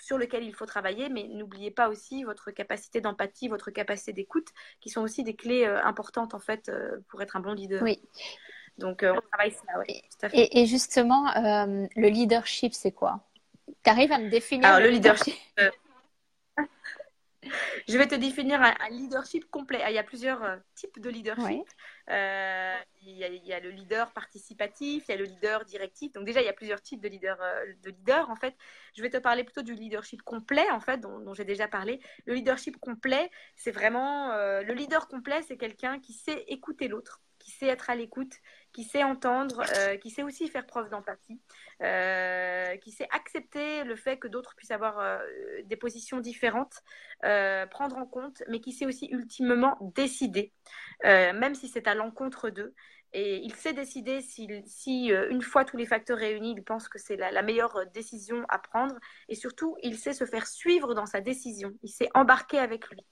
sur 0.00 0.18
lequel 0.18 0.44
il 0.44 0.54
faut 0.54 0.66
travailler, 0.66 1.08
mais 1.08 1.28
n'oubliez 1.28 1.70
pas 1.70 1.88
aussi 1.88 2.24
votre 2.24 2.50
capacité 2.50 3.00
d'empathie, 3.00 3.48
votre 3.48 3.70
capacité 3.70 4.12
d'écoute, 4.12 4.48
qui 4.80 4.90
sont 4.90 5.00
aussi 5.00 5.24
des 5.24 5.34
clés 5.34 5.64
importantes, 5.64 6.34
en 6.34 6.40
fait, 6.40 6.70
pour 7.08 7.22
être 7.22 7.36
un 7.36 7.40
bon 7.40 7.54
leader. 7.54 7.82
Oui. 7.82 8.02
Donc, 8.78 9.04
on 9.04 9.20
travaille 9.30 9.52
ça, 9.52 9.78
oui. 9.78 10.02
Et, 10.32 10.66
justement, 10.66 11.32
le 11.34 12.08
leadership, 12.08 12.74
c'est 12.74 12.92
quoi? 12.92 13.20
Tu 13.84 13.90
arrives 13.90 14.12
à 14.12 14.18
me 14.18 14.28
définir 14.28 14.68
Alors, 14.68 14.80
le 14.80 14.90
leadership, 14.90 15.34
je 17.88 17.98
vais 17.98 18.06
te 18.06 18.14
définir 18.14 18.60
un, 18.62 18.74
leadership 18.90 19.50
complet. 19.50 19.80
Ah, 19.82 19.90
il 19.90 19.94
y 19.94 19.98
a 19.98 20.02
plusieurs 20.02 20.42
euh, 20.42 20.56
types 20.74 21.00
de 21.00 21.10
leadership. 21.10 21.66
Euh, 22.10 22.76
il, 23.02 23.16
y 23.16 23.52
a, 23.52 23.60
le 23.60 23.70
leader 23.70 24.12
participatif, 24.12 25.04
il 25.08 25.10
y 25.10 25.14
a 25.14 25.16
le 25.16 25.24
leader 25.24 25.64
directif. 25.64 26.12
Donc 26.12 26.24
déjà, 26.24 26.40
il 26.40 26.46
y 26.46 26.48
a 26.48 26.52
plusieurs 26.52 26.80
types 26.82 27.00
de 27.00 27.08
leaders. 27.08 27.40
Euh, 27.40 27.64
de 27.82 27.90
leader, 27.90 28.30
en 28.30 28.36
fait, 28.36 28.54
je 28.94 29.02
vais 29.02 29.10
te 29.10 29.18
parler 29.18 29.44
plutôt 29.44 29.62
du 29.62 29.74
leadership 29.74 30.22
complet, 30.22 30.68
en 30.70 30.80
fait, 30.80 30.98
dont, 30.98 31.34
j'ai 31.34 31.44
déjà 31.44 31.68
parlé. 31.68 32.00
Le 32.26 32.34
leadership 32.34 32.78
complet, 32.78 33.30
c'est 33.56 33.72
vraiment 33.72 34.32
le 34.32 34.72
leader 34.72 35.08
complet, 35.08 35.42
c'est 35.42 35.56
quelqu'un 35.56 35.98
qui 35.98 36.12
sait 36.12 36.44
écouter 36.48 36.88
l'autre, 36.88 37.20
qui 37.42 37.50
sait 37.50 37.66
être 37.66 37.90
à 37.90 37.96
l'écoute, 37.96 38.34
qui 38.72 38.84
sait 38.84 39.02
entendre, 39.02 39.62
euh, 39.76 39.96
qui 39.96 40.10
sait 40.10 40.22
aussi 40.22 40.48
faire 40.48 40.66
preuve 40.66 40.88
d'empathie, 40.88 41.40
euh, 41.82 42.76
qui 42.76 42.90
sait 42.90 43.08
accepter 43.10 43.84
le 43.84 43.96
fait 43.96 44.16
que 44.16 44.28
d'autres 44.28 44.54
puissent 44.56 44.70
avoir 44.70 44.98
euh, 45.00 45.18
des 45.64 45.76
positions 45.76 46.20
différentes, 46.20 46.82
prendre 47.70 47.96
en 47.98 48.06
compte, 48.06 48.42
mais 48.48 48.60
qui 48.60 48.72
sait 48.72 48.86
aussi 48.86 49.06
ultimement 49.12 49.76
décider, 49.94 50.52
même 51.04 51.54
si 51.54 51.68
c'est 51.68 51.86
à 51.86 51.94
l'encontre 51.94 52.50
d'eux. 52.50 52.74
Et 53.14 53.36
il 53.44 53.54
sait 53.54 53.74
décider 53.74 54.22
si, 54.22 55.08
une 55.08 55.42
fois 55.42 55.64
tous 55.64 55.76
les 55.76 55.86
facteurs 55.86 56.18
réunis, 56.18 56.54
il 56.56 56.64
pense 56.64 56.88
que 56.88 56.98
c'est 56.98 57.16
la, 57.16 57.42
meilleure 57.42 57.86
décision 57.92 58.44
à 58.48 58.58
prendre. 58.58 58.96
Et 59.28 59.34
surtout, 59.34 59.76
il 59.82 59.98
sait 59.98 60.14
se 60.14 60.24
faire 60.24 60.46
suivre 60.46 60.94
dans 60.94 61.06
sa 61.06 61.20
décision. 61.20 61.72
Il 61.82 61.90
sait 61.90 62.08
embarquer 62.14 62.58
avec 62.58 62.88
lui 62.88 63.04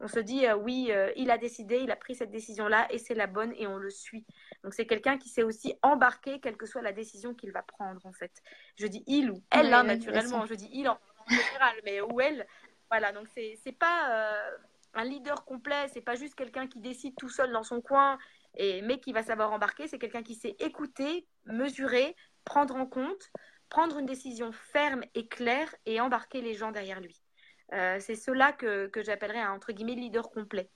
on 0.00 0.08
se 0.08 0.18
dit 0.18 0.46
euh, 0.46 0.56
oui, 0.56 0.88
euh, 0.90 1.10
il 1.16 1.30
a 1.30 1.38
décidé, 1.38 1.78
il 1.78 1.90
a 1.90 1.96
pris 1.96 2.14
cette 2.14 2.30
décision-là 2.30 2.86
et 2.90 2.98
c'est 2.98 3.14
la 3.14 3.26
bonne 3.26 3.52
et 3.56 3.66
on 3.66 3.78
le 3.78 3.90
suit. 3.90 4.26
Donc 4.62 4.74
c'est 4.74 4.86
quelqu'un 4.86 5.16
qui 5.16 5.28
sait 5.28 5.42
aussi 5.42 5.74
embarquer 5.82 6.40
quelle 6.40 6.56
que 6.56 6.66
soit 6.66 6.82
la 6.82 6.92
décision 6.92 7.34
qu'il 7.34 7.52
va 7.52 7.62
prendre 7.62 8.04
en 8.04 8.12
fait. 8.12 8.42
Je 8.76 8.86
dis 8.86 9.02
il 9.06 9.30
ou 9.30 9.42
elle, 9.50 9.72
hein, 9.72 9.84
naturellement. 9.84 10.46
Je 10.46 10.54
dis 10.54 10.68
il 10.72 10.88
en, 10.88 10.98
général, 11.28 11.76
mais 11.84 12.00
ou 12.00 12.20
elle. 12.20 12.46
Voilà, 12.90 13.12
donc 13.12 13.26
c'est 13.34 13.58
n'est 13.64 13.72
pas 13.72 14.10
euh, 14.10 14.56
un 14.94 15.04
leader 15.04 15.44
complet, 15.44 15.88
c'est 15.92 16.02
pas 16.02 16.14
juste 16.14 16.34
quelqu'un 16.34 16.66
qui 16.66 16.80
décide 16.80 17.16
tout 17.16 17.30
seul 17.30 17.50
dans 17.52 17.64
son 17.64 17.80
coin, 17.80 18.18
et, 18.54 18.82
mais 18.82 19.00
qui 19.00 19.12
va 19.12 19.22
savoir 19.22 19.52
embarquer. 19.52 19.88
C'est 19.88 19.98
quelqu'un 19.98 20.22
qui 20.22 20.34
sait 20.34 20.56
écouter, 20.58 21.26
mesurer, 21.46 22.14
prendre 22.44 22.76
en 22.76 22.86
compte, 22.86 23.30
prendre 23.70 23.98
une 23.98 24.06
décision 24.06 24.52
ferme 24.52 25.02
et 25.14 25.26
claire 25.26 25.74
et 25.86 26.00
embarquer 26.00 26.42
les 26.42 26.54
gens 26.54 26.70
derrière 26.70 27.00
lui. 27.00 27.25
Euh, 27.72 27.98
c'est 28.00 28.16
cela 28.16 28.52
que, 28.52 28.86
que 28.88 29.02
j'appellerais 29.02 29.40
un 29.40 29.52
entre 29.52 29.72
guillemets 29.72 29.94
leader 29.94 30.30
complet. 30.30 30.70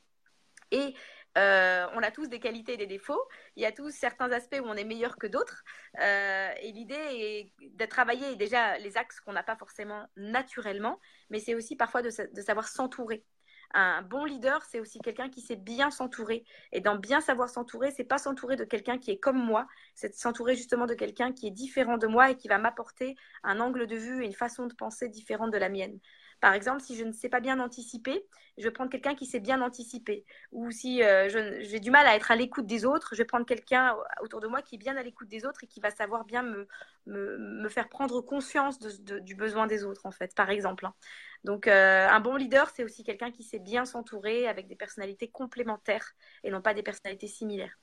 Et 0.71 0.95
euh, 1.39 1.87
on 1.95 2.03
a 2.03 2.11
tous 2.11 2.29
des 2.29 2.41
qualités 2.41 2.75
et 2.75 2.77
des 2.77 2.87
défauts. 2.87 3.23
Il 3.57 3.63
y 3.63 3.67
a 3.67 3.73
tous 3.73 3.91
certains 3.91 4.31
aspects 4.33 4.59
où 4.61 4.67
on 4.67 4.75
est 4.75 4.85
meilleur 4.85 5.17
que 5.17 5.27
d'autres. 5.27 5.63
Euh, 6.01 6.51
et 6.61 6.73
l'idée 6.73 6.95
est 6.95 7.53
de 7.61 7.85
travailler 7.87 8.37
déjà 8.37 8.79
les 8.79 8.97
axes 8.97 9.21
qu'on 9.21 9.33
n'a 9.33 9.43
pas 9.43 9.57
forcément 9.57 10.07
naturellement, 10.17 10.99
mais 11.31 11.39
c'est 11.39 11.55
aussi 11.55 11.77
parfois 11.77 12.03
de, 12.03 12.11
savoir 12.11 12.69
s'entourer. 12.69 13.25
Un 13.73 14.03
bon 14.03 14.25
leader, 14.25 14.65
c'est 14.65 14.81
aussi 14.81 14.99
quelqu'un 14.99 15.29
qui 15.29 15.41
sait 15.41 15.55
bien 15.55 15.93
s'entourer. 15.93 16.45
Et 16.73 16.81
dans 16.81 16.97
bien 16.97 17.21
savoir 17.21 17.49
s'entourer, 17.49 17.93
c'est 17.93 18.03
pas 18.03 18.19
s'entourer 18.19 18.57
de 18.57 18.65
quelqu'un 18.65 18.99
qui 18.99 19.13
est 19.13 19.19
comme 19.19 19.39
moi, 19.39 19.69
c'est 19.95 20.13
s'entourer 20.13 20.57
justement 20.57 20.87
de 20.87 20.95
quelqu'un 20.95 21.33
qui 21.33 21.47
est 21.47 21.53
différent 21.53 21.97
de 21.97 22.09
moi 22.09 22.31
et 22.31 22.37
qui 22.37 22.49
va 22.49 22.59
m'apporter 22.59 23.15
un 23.45 23.61
angle 23.61 23.87
de 23.87 23.95
vue 23.95 24.25
et 24.25 24.27
une 24.27 24.33
façon 24.35 24.67
de 24.67 24.75
penser 24.75 25.09
différente 25.09 25.53
de 25.53 25.59
la 25.59 25.69
mienne. 25.69 26.01
Par 26.41 26.55
exemple, 26.55 26.83
si 26.83 26.97
je 26.97 27.05
ne 27.05 27.13
sais 27.13 27.29
pas 27.29 27.41
bien 27.41 27.61
anticiper, 27.61 28.27
je 28.61 28.65
vais 28.65 28.71
prendre 28.71 28.91
quelqu'un 28.91 29.15
qui 29.15 29.27
sait 29.27 29.41
bien 29.41 29.61
anticiper. 29.63 30.25
Ou 30.53 30.71
si 30.71 31.03
euh, 31.03 31.29
j'ai 31.63 31.81
du 31.81 31.91
mal 31.91 32.07
à 32.07 32.15
être 32.15 32.31
à 32.31 32.37
l'écoute 32.37 32.67
des 32.67 32.85
autres, 32.85 33.11
je 33.13 33.19
vais 33.19 33.25
prendre 33.25 33.47
quelqu'un 33.47 33.97
autour 34.23 34.41
de 34.41 34.47
moi 34.47 34.63
qui 34.63 34.77
est 34.77 34.79
bien 34.79 34.97
à 34.97 35.03
l'écoute 35.03 35.29
des 35.29 35.45
autres 35.45 35.65
et 35.65 35.67
qui 35.67 35.81
va 35.81 35.91
savoir 35.91 36.25
bien 36.25 36.43
me, 36.43 36.69
me, 37.07 37.69
faire 37.69 37.89
prendre 37.89 38.21
conscience 38.21 38.79
du 38.79 39.35
besoin 39.35 39.67
des 39.67 39.85
autres, 39.85 40.07
en 40.07 40.11
fait, 40.11 40.35
par 40.35 40.51
exemple. 40.51 40.87
Hein. 40.87 40.95
Donc, 41.45 41.67
euh, 41.67 42.07
un 42.07 42.21
bon 42.21 42.37
leader, 42.37 42.71
c'est 42.75 42.85
aussi 42.85 43.03
quelqu'un 43.03 43.31
qui 43.31 43.43
sait 43.43 43.59
bien 43.59 43.87
s'entourer 43.87 44.47
avec 44.47 44.69
des 44.69 44.77
personnalités 44.77 45.29
complémentaires 45.29 46.15
et 46.45 46.51
non 46.51 46.61
pas 46.61 46.75
des 46.75 46.83
personnalités 46.83 47.29
similaires. 47.29 47.79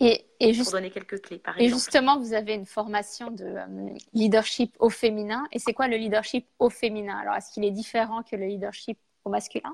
Et, 0.00 0.26
et 0.40 0.52
juste, 0.52 0.70
pour 0.70 0.78
donner 0.78 0.90
quelques 0.90 1.20
clés, 1.22 1.38
par 1.38 1.54
exemple. 1.54 1.70
Et 1.70 1.72
justement, 1.72 2.18
vous 2.18 2.32
avez 2.32 2.54
une 2.54 2.66
formation 2.66 3.30
de 3.30 3.44
euh, 3.44 3.94
leadership 4.12 4.74
au 4.80 4.90
féminin. 4.90 5.46
Et 5.52 5.60
c'est 5.60 5.72
quoi 5.72 5.86
le 5.86 5.96
leadership 5.96 6.48
au 6.58 6.68
féminin? 6.68 7.16
Alors, 7.18 7.34
est-ce 7.36 7.52
qu'il 7.52 7.64
est 7.64 7.70
différent 7.70 8.22
que 8.24 8.34
le 8.34 8.46
leadership 8.46 8.98
au 9.24 9.30
masculin? 9.30 9.72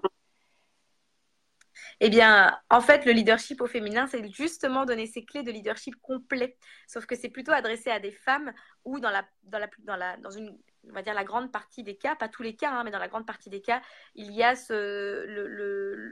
Eh 2.00 2.10
bien, 2.10 2.58
en 2.70 2.80
fait, 2.80 3.04
le 3.04 3.12
leadership 3.12 3.60
au 3.60 3.66
féminin, 3.66 4.06
c'est 4.06 4.26
justement 4.32 4.84
donner 4.84 5.06
ces 5.06 5.24
clés 5.24 5.42
de 5.42 5.50
leadership 5.50 5.94
complet. 6.02 6.56
Sauf 6.86 7.06
que 7.06 7.14
c'est 7.14 7.28
plutôt 7.28 7.52
adressé 7.52 7.90
à 7.90 8.00
des 8.00 8.12
femmes 8.12 8.52
ou 8.84 9.00
dans, 9.00 9.10
la, 9.10 9.24
dans, 9.44 9.96
la, 9.96 10.16
dans, 10.16 10.30
une, 10.30 10.56
on 10.88 10.92
va 10.92 11.02
dire 11.02 11.14
la 11.14 11.24
grande 11.24 11.50
partie 11.52 11.82
des 11.82 11.96
cas, 11.96 12.14
pas 12.16 12.28
tous 12.28 12.42
les 12.42 12.54
cas, 12.56 12.70
hein, 12.70 12.84
mais 12.84 12.90
dans 12.90 12.98
la 12.98 13.08
grande 13.08 13.26
partie 13.26 13.50
des 13.50 13.60
cas, 13.60 13.82
il 14.14 14.32
y 14.32 14.42
a 14.42 14.54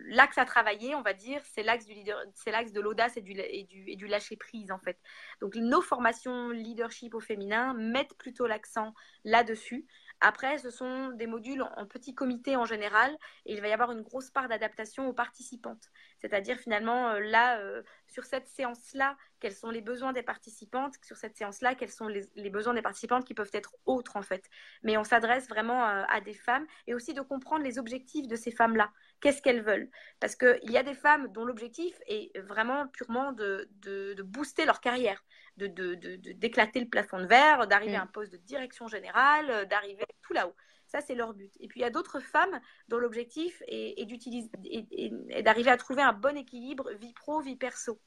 l'axe 0.09 0.39
à 0.39 0.45
travailler, 0.45 0.95
on 0.95 1.03
va 1.03 1.13
dire, 1.13 1.41
c'est 1.45 1.63
l'axe 1.63 1.87
du 1.87 1.95
leader, 1.95 2.21
c'est 2.35 2.51
l'axe 2.51 2.73
de 2.73 2.81
l'audace 2.81 3.17
et 3.17 3.23
du, 3.23 3.33
et 3.33 3.65
du, 3.65 3.85
et 3.89 3.97
du 3.97 4.07
lâcher 4.07 4.37
prise 4.37 4.71
en 4.71 4.79
fait. 4.79 4.99
Donc 5.41 5.55
nos 5.57 5.81
formations 5.81 6.51
leadership 6.51 7.15
au 7.15 7.21
féminin 7.21 7.75
mettent 7.75 8.17
plutôt 8.19 8.47
l'accent 8.47 8.95
là-dessus 9.25 9.87
après, 10.27 10.57
ce 10.57 10.71
sont 10.71 11.11
des 11.11 11.27
modules 11.27 11.63
en 11.77 11.85
petit 11.85 12.15
comité 12.15 12.57
en 12.57 12.65
général 12.65 13.15
et 13.45 13.53
il 13.53 13.61
va 13.61 13.69
y 13.69 13.73
avoir 13.73 13.93
une 13.93 14.01
grosse 14.01 14.31
part 14.31 14.49
d'adaptation 14.49 15.07
aux 15.07 15.13
participantes. 15.13 15.91
C'est-à-dire 16.23 16.57
finalement, 16.57 17.11
euh, 17.11 17.21
là, 17.21 17.59
euh, 17.59 17.83
sur 18.07 18.25
cette 18.25 18.49
séance-là, 18.49 19.19
quels 19.41 19.55
sont 19.55 19.71
les 19.71 19.81
besoins 19.81 20.13
des 20.13 20.23
participantes, 20.23 20.95
sur 21.03 21.17
cette 21.17 21.37
séance-là, 21.37 21.75
quels 21.75 21.91
sont 21.91 22.09
les, 22.09 22.51
besoins 22.51 22.75
des 22.75 22.83
participantes 22.83 23.25
qui 23.25 23.35
peuvent 23.35 23.51
être 23.53 23.75
autres 23.87 24.17
en 24.17 24.23
fait. 24.23 24.49
Mais 24.83 24.97
on 24.97 25.05
s'adresse 25.05 25.49
vraiment 25.49 25.87
euh, 25.87 26.03
à 26.09 26.21
des 26.21 26.35
femmes 26.35 26.67
et 26.87 26.95
aussi 26.95 27.15
de 27.15 27.21
comprendre 27.21 27.65
les 27.65 27.79
objectifs 27.79 28.27
de 28.27 28.37
ces 28.37 28.51
femmes-là. 28.51 28.91
Qu'est-ce 29.21 29.43
qu'elles 29.43 29.63
veulent? 29.63 29.91
Parce 30.21 30.37
qu'il 30.37 30.71
y 30.71 30.79
a 30.79 30.83
des 30.83 30.95
femmes 30.95 31.29
dont 31.29 31.45
l'objectif 31.45 31.95
est 32.07 32.39
vraiment 32.41 32.89
purement 32.89 33.33
de, 33.33 33.69
de, 33.83 34.23
booster 34.23 34.65
leur 34.65 34.81
carrière, 34.81 35.25
d'éclater 35.57 35.97
de, 35.97 36.33
d'éclater 36.33 36.81
le 36.81 36.89
plafond 36.89 37.19
de 37.19 37.27
verre, 37.27 37.67
d'arriver 37.67 37.97
à 37.97 38.03
un 38.03 38.07
poste 38.07 38.33
de 38.33 38.39
direction 38.39 38.89
générale, 38.89 39.67
d'arriver 39.69 40.05
tout 40.23 40.33
là-haut. 40.33 40.55
Ça, 40.87 41.01
c'est 41.01 41.15
leur 41.15 41.35
but. 41.35 41.53
Et 41.61 41.69
puis, 41.69 41.81
il 41.81 41.83
y 41.83 41.87
a 41.87 41.91
d'autres 41.91 42.21
femmes 42.21 42.61
dont 42.89 42.99
l'objectif 42.99 43.63
est, 43.67 44.01
est 44.01 45.43
d'arriver 45.43 45.71
à 45.71 45.77
trouver 45.77 46.03
un 46.03 46.13
bon 46.13 46.37
équilibre 46.37 46.91
vie 46.93 47.13
pro, 47.13 47.41
vie 47.41 47.57
perso 47.57 48.01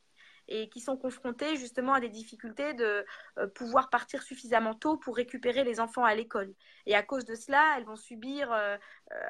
et 0.47 0.69
qui 0.69 0.79
sont 0.79 0.97
confrontés 0.97 1.55
justement 1.57 1.93
à 1.93 1.99
des 1.99 2.09
difficultés 2.09 2.73
de 2.73 3.05
euh, 3.37 3.47
pouvoir 3.47 3.89
partir 3.89 4.21
suffisamment 4.21 4.73
tôt 4.73 4.97
pour 4.97 5.15
récupérer 5.15 5.63
les 5.63 5.79
enfants 5.79 6.05
à 6.05 6.15
l'école. 6.15 6.53
Et 6.85 6.95
à 6.95 7.03
cause 7.03 7.25
de 7.25 7.35
cela, 7.35 7.75
elles 7.77 7.85
vont 7.85 7.95
subir 7.95 8.51
euh, 8.51 8.77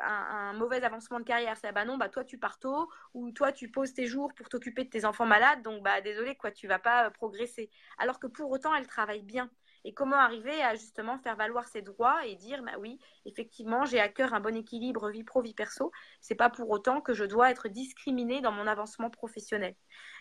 un, 0.04 0.54
mauvais 0.54 0.84
avancement 0.84 1.20
de 1.20 1.26
carrière. 1.26 1.56
C'est 1.58 1.72
bah 1.72 1.86
non, 1.86 1.98
bah 1.98 2.10
toi 2.10 2.24
tu 2.24 2.38
pars 2.38 2.60
tôt 2.60 2.90
ou 3.14 3.32
toi 3.32 3.52
tu 3.52 3.70
poses 3.70 3.94
tes 3.94 4.08
jours 4.08 4.34
pour 4.36 4.50
t'occuper 4.50 4.84
de 4.84 4.90
tes 4.90 5.06
enfants 5.06 5.26
malades, 5.26 5.62
donc 5.64 5.84
bah 5.84 6.02
désolé 6.02 6.36
quoi, 6.36 6.52
tu 6.52 6.68
vas 6.68 6.80
pas 6.80 7.08
euh, 7.08 7.10
progresser. 7.10 7.70
Alors 7.98 8.20
que 8.20 8.28
pour 8.28 8.52
autant, 8.52 8.74
elles 8.76 8.88
travaillent 8.88 9.24
bien 9.24 9.50
et 9.88 9.94
comment 9.94 10.18
arriver 10.18 10.62
à 10.64 10.76
justement 10.76 11.18
faire 11.18 11.38
valoir 11.38 11.66
ses 11.70 11.82
droits 11.82 12.26
et 12.26 12.36
dire 12.36 12.62
bah 12.62 12.74
oui 12.78 13.00
effectivement 13.26 13.86
j'ai 13.86 14.02
à 14.02 14.10
cœur 14.10 14.34
un 14.34 14.42
bon 14.42 14.54
équilibre 14.54 15.10
vie 15.10 15.24
pro 15.24 15.42
vie 15.42 15.54
perso. 15.54 15.94
C'est 16.20 16.36
pas 16.36 16.50
pour 16.50 16.70
autant 16.70 17.00
que 17.00 17.14
je 17.14 17.24
dois 17.24 17.50
être 17.50 17.70
discriminée 17.70 18.42
dans 18.42 18.52
mon 18.52 18.68
avancement 18.68 19.10
professionnel. 19.10 19.76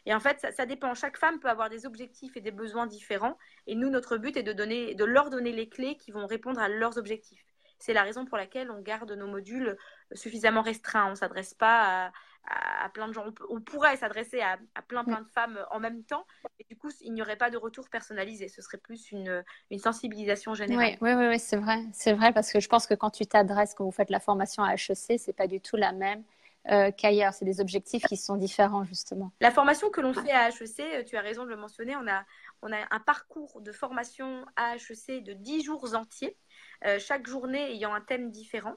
Et 0.06 0.14
en 0.14 0.20
fait 0.20 0.46
ça, 0.56 0.66
dépend. 0.66 0.94
Chaque 0.94 1.18
femme 1.18 1.40
peut 1.40 1.48
avoir 1.48 1.68
des 1.68 1.84
objectifs 1.84 2.36
et 2.36 2.40
des 2.40 2.52
besoins 2.52 2.86
différents. 2.86 3.36
Et 3.66 3.74
nous 3.74 3.90
notre 3.90 4.18
but 4.18 4.36
est 4.36 4.44
de 4.44 4.52
donner 4.52 4.94
de 4.94 5.04
leur 5.04 5.30
donner 5.30 5.50
les 5.50 5.68
clés 5.68 5.96
qui 5.96 6.12
vont 6.12 6.26
répondre 6.26 6.60
à 6.60 6.68
leurs 6.68 6.96
objectifs. 6.96 7.44
C'est 7.80 7.92
la 7.92 8.04
raison 8.04 8.24
pour 8.24 8.36
laquelle 8.36 8.70
on 8.70 8.80
garde 8.80 9.10
nos 9.10 9.26
modules 9.26 9.76
suffisamment 10.12 10.62
restreints. 10.62 11.10
On 11.10 11.16
s'adresse 11.16 11.54
pas 11.54 12.06
à, 12.06 12.12
à, 12.46 12.88
plein 12.90 13.08
de 13.08 13.12
gens. 13.12 13.24
On, 13.50 13.60
pourrait 13.60 13.96
s'adresser 13.96 14.40
à, 14.40 14.58
plein 14.88 15.04
plein 15.04 15.20
de 15.20 15.28
femmes 15.28 15.58
en 15.70 15.80
même 15.80 16.02
temps, 16.04 16.26
et 16.58 16.64
du 16.64 16.76
coup, 16.76 16.90
il 17.00 17.12
n'y 17.12 17.22
aurait 17.22 17.36
pas 17.36 17.50
de 17.50 17.56
retour 17.56 17.88
personnalisé. 17.88 18.48
Ce 18.48 18.62
serait 18.62 18.78
plus 18.78 19.10
une, 19.12 19.44
une 19.70 19.78
sensibilisation 19.78 20.54
générale. 20.54 20.96
Oui, 21.00 21.12
oui, 21.12 21.26
oui, 21.28 21.38
c'est 21.38 21.56
vrai. 21.56 21.82
C'est 21.92 22.12
vrai 22.12 22.32
parce 22.32 22.52
que 22.52 22.60
je 22.60 22.68
pense 22.68 22.86
que 22.86 22.94
quand 22.94 23.10
tu 23.10 23.26
t'adresses, 23.26 23.74
quand 23.74 23.84
vous 23.84 23.90
faites 23.90 24.10
la 24.10 24.20
formation 24.20 24.62
à 24.62 24.74
HEC, 24.74 25.18
c'est 25.18 25.36
pas 25.36 25.46
du 25.46 25.60
tout 25.60 25.76
la 25.76 25.92
même. 25.92 26.22
Euh, 26.70 26.90
qu'ailleurs. 26.90 27.32
C'est 27.32 27.44
des 27.44 27.60
objectifs 27.60 28.02
qui 28.04 28.16
sont 28.16 28.36
différents, 28.36 28.84
justement. 28.84 29.30
La 29.40 29.52
formation 29.52 29.88
que 29.90 30.00
l'on 30.00 30.12
fait 30.12 30.32
à 30.32 30.48
HEC, 30.48 30.80
euh, 30.80 31.04
tu 31.04 31.16
as 31.16 31.20
raison 31.20 31.44
de 31.44 31.50
le 31.50 31.56
mentionner, 31.56 31.94
on 31.96 32.08
a, 32.08 32.24
on 32.62 32.72
a 32.72 32.78
un 32.90 32.98
parcours 32.98 33.60
de 33.60 33.70
formation 33.70 34.44
à 34.56 34.74
HEC 34.74 35.22
de 35.22 35.32
10 35.32 35.62
jours 35.62 35.94
entiers, 35.94 36.36
euh, 36.84 36.98
chaque 36.98 37.28
journée 37.28 37.70
ayant 37.70 37.94
un 37.94 38.00
thème 38.00 38.32
différent. 38.32 38.74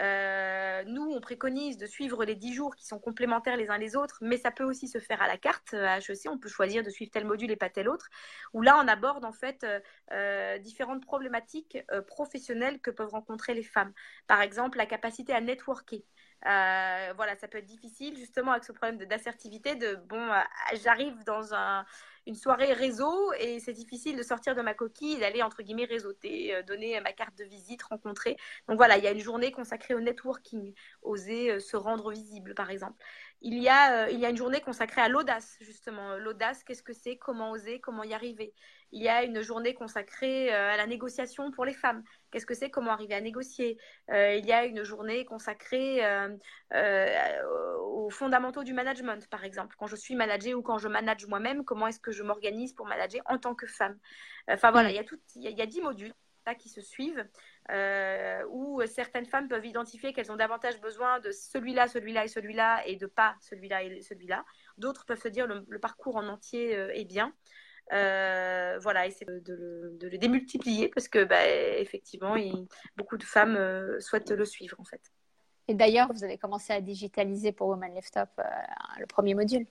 Euh, 0.00 0.82
nous, 0.86 1.10
on 1.10 1.20
préconise 1.20 1.76
de 1.76 1.86
suivre 1.86 2.24
les 2.24 2.34
10 2.34 2.54
jours 2.54 2.74
qui 2.76 2.86
sont 2.86 2.98
complémentaires 2.98 3.56
les 3.56 3.70
uns 3.70 3.78
les 3.78 3.96
autres, 3.96 4.18
mais 4.22 4.36
ça 4.38 4.50
peut 4.50 4.64
aussi 4.64 4.88
se 4.88 4.98
faire 4.98 5.20
à 5.22 5.26
la 5.26 5.36
carte. 5.36 5.74
À 5.74 5.98
HEC, 5.98 6.28
on 6.28 6.38
peut 6.38 6.48
choisir 6.48 6.82
de 6.82 6.90
suivre 6.90 7.10
tel 7.10 7.26
module 7.26 7.50
et 7.50 7.56
pas 7.56 7.68
tel 7.68 7.88
autre, 7.88 8.08
où 8.52 8.62
là, 8.62 8.78
on 8.82 8.88
aborde 8.88 9.24
en 9.24 9.32
fait 9.32 9.66
euh, 10.12 10.58
différentes 10.58 11.04
problématiques 11.04 11.78
professionnelles 12.06 12.80
que 12.80 12.90
peuvent 12.90 13.10
rencontrer 13.10 13.54
les 13.54 13.62
femmes. 13.64 13.92
Par 14.26 14.40
exemple, 14.40 14.78
la 14.78 14.86
capacité 14.86 15.32
à 15.32 15.40
networker. 15.40 16.04
Euh, 16.46 17.12
voilà, 17.14 17.36
ça 17.36 17.46
peut 17.46 17.58
être 17.58 17.66
difficile 17.66 18.16
justement 18.16 18.52
avec 18.52 18.64
ce 18.64 18.72
problème 18.72 18.98
d'assertivité, 18.98 19.76
de, 19.76 19.94
bon, 19.94 20.20
euh, 20.20 20.40
j'arrive 20.82 21.14
dans 21.24 21.54
un, 21.54 21.84
une 22.26 22.34
soirée 22.34 22.72
réseau 22.72 23.32
et 23.40 23.60
c'est 23.60 23.72
difficile 23.72 24.16
de 24.16 24.22
sortir 24.22 24.54
de 24.54 24.62
ma 24.62 24.74
coquille 24.74 25.18
d'aller 25.18 25.42
entre 25.42 25.62
guillemets 25.62 25.84
réseauter, 25.84 26.54
euh, 26.54 26.62
donner 26.62 27.00
ma 27.00 27.12
carte 27.12 27.36
de 27.38 27.44
visite, 27.44 27.82
rencontrer. 27.82 28.36
Donc 28.68 28.76
voilà, 28.76 28.98
il 28.98 29.04
y 29.04 29.06
a 29.06 29.12
une 29.12 29.20
journée 29.20 29.52
consacrée 29.52 29.94
au 29.94 30.00
networking, 30.00 30.74
oser 31.02 31.60
se 31.60 31.76
rendre 31.76 32.10
visible 32.10 32.54
par 32.54 32.70
exemple. 32.70 33.02
Il 33.44 33.58
y 33.58 33.68
a, 33.68 34.08
il 34.10 34.18
y 34.18 34.24
a 34.24 34.30
une 34.30 34.36
journée 34.36 34.60
consacrée 34.60 35.00
à 35.00 35.08
l'audace 35.08 35.56
justement. 35.60 36.16
L'audace, 36.16 36.62
qu'est-ce 36.64 36.82
que 36.82 36.92
c'est 36.92 37.16
Comment 37.16 37.50
oser 37.50 37.80
Comment 37.80 38.04
y 38.04 38.14
arriver 38.14 38.54
Il 38.92 39.02
y 39.02 39.08
a 39.08 39.24
une 39.24 39.42
journée 39.42 39.74
consacrée 39.74 40.50
à 40.52 40.76
la 40.76 40.86
négociation 40.86 41.50
pour 41.50 41.64
les 41.64 41.74
femmes. 41.74 42.04
Qu'est-ce 42.30 42.46
que 42.46 42.54
c'est 42.54 42.70
Comment 42.70 42.92
arriver 42.92 43.14
à 43.14 43.20
négocier 43.20 43.78
Il 44.08 44.46
y 44.46 44.52
a 44.52 44.64
une 44.64 44.84
journée 44.84 45.24
consacrée 45.24 46.00
euh, 46.74 47.42
aux 47.82 48.10
fondamentaux 48.10 48.64
du 48.64 48.72
management, 48.72 49.28
par 49.28 49.44
exemple. 49.44 49.76
Quand 49.78 49.86
je 49.86 49.96
suis 49.96 50.14
managée 50.14 50.54
ou 50.54 50.62
quand 50.62 50.78
je 50.78 50.88
manage 50.88 51.26
moi-même, 51.26 51.64
comment 51.64 51.86
est-ce 51.86 52.00
que 52.00 52.12
je 52.12 52.22
m'organise 52.22 52.72
pour 52.72 52.86
manager 52.86 53.22
en 53.26 53.38
tant 53.38 53.54
que 53.54 53.66
femme 53.66 53.98
Enfin 54.48 54.70
voilà, 54.70 54.90
il 54.90 54.96
y 54.96 54.98
a 54.98 55.04
tout, 55.04 55.18
il 55.36 55.42
y, 55.42 55.62
a 55.62 55.66
dix 55.66 55.80
modules 55.80 56.12
là, 56.46 56.54
qui 56.54 56.68
se 56.68 56.80
suivent, 56.80 57.24
euh, 57.70 58.42
où 58.50 58.82
certaines 58.86 59.26
femmes 59.26 59.48
peuvent 59.48 59.64
identifier 59.64 60.12
qu'elles 60.12 60.32
ont 60.32 60.36
davantage 60.36 60.80
besoin 60.80 61.20
de 61.20 61.30
celui-là, 61.30 61.88
celui-là 61.88 62.24
et 62.24 62.28
celui-là, 62.28 62.86
et 62.86 62.96
de 62.96 63.06
pas 63.06 63.36
celui-là 63.40 63.84
et 63.84 64.02
celui-là. 64.02 64.44
D'autres 64.78 65.04
peuvent 65.06 65.20
se 65.20 65.28
dire 65.28 65.46
le, 65.46 65.64
le 65.68 65.78
parcours 65.78 66.16
en 66.16 66.26
entier 66.28 66.76
euh, 66.76 66.92
est 66.94 67.04
bien. 67.04 67.32
Euh, 67.92 68.78
voilà, 68.80 69.06
et 69.06 69.10
c'est 69.10 69.26
de, 69.26 69.98
le 70.00 70.18
démultiplier 70.18 70.88
parce 70.88 71.08
que, 71.08 71.24
bah, 71.24 71.48
effectivement, 71.48 72.36
beaucoup 72.96 73.16
de 73.16 73.24
femmes 73.24 73.58
souhaitent 74.00 74.30
le 74.30 74.44
suivre 74.44 74.78
en 74.78 74.84
fait. 74.84 75.12
Et 75.68 75.74
d'ailleurs, 75.74 76.12
vous 76.12 76.24
avez 76.24 76.38
commencé 76.38 76.72
à 76.72 76.80
digitaliser 76.80 77.52
pour 77.52 77.68
Women 77.68 77.94
Lift 77.94 78.16
Up 78.16 78.30
euh, 78.38 78.42
le 78.98 79.06
premier 79.06 79.34
module. 79.34 79.66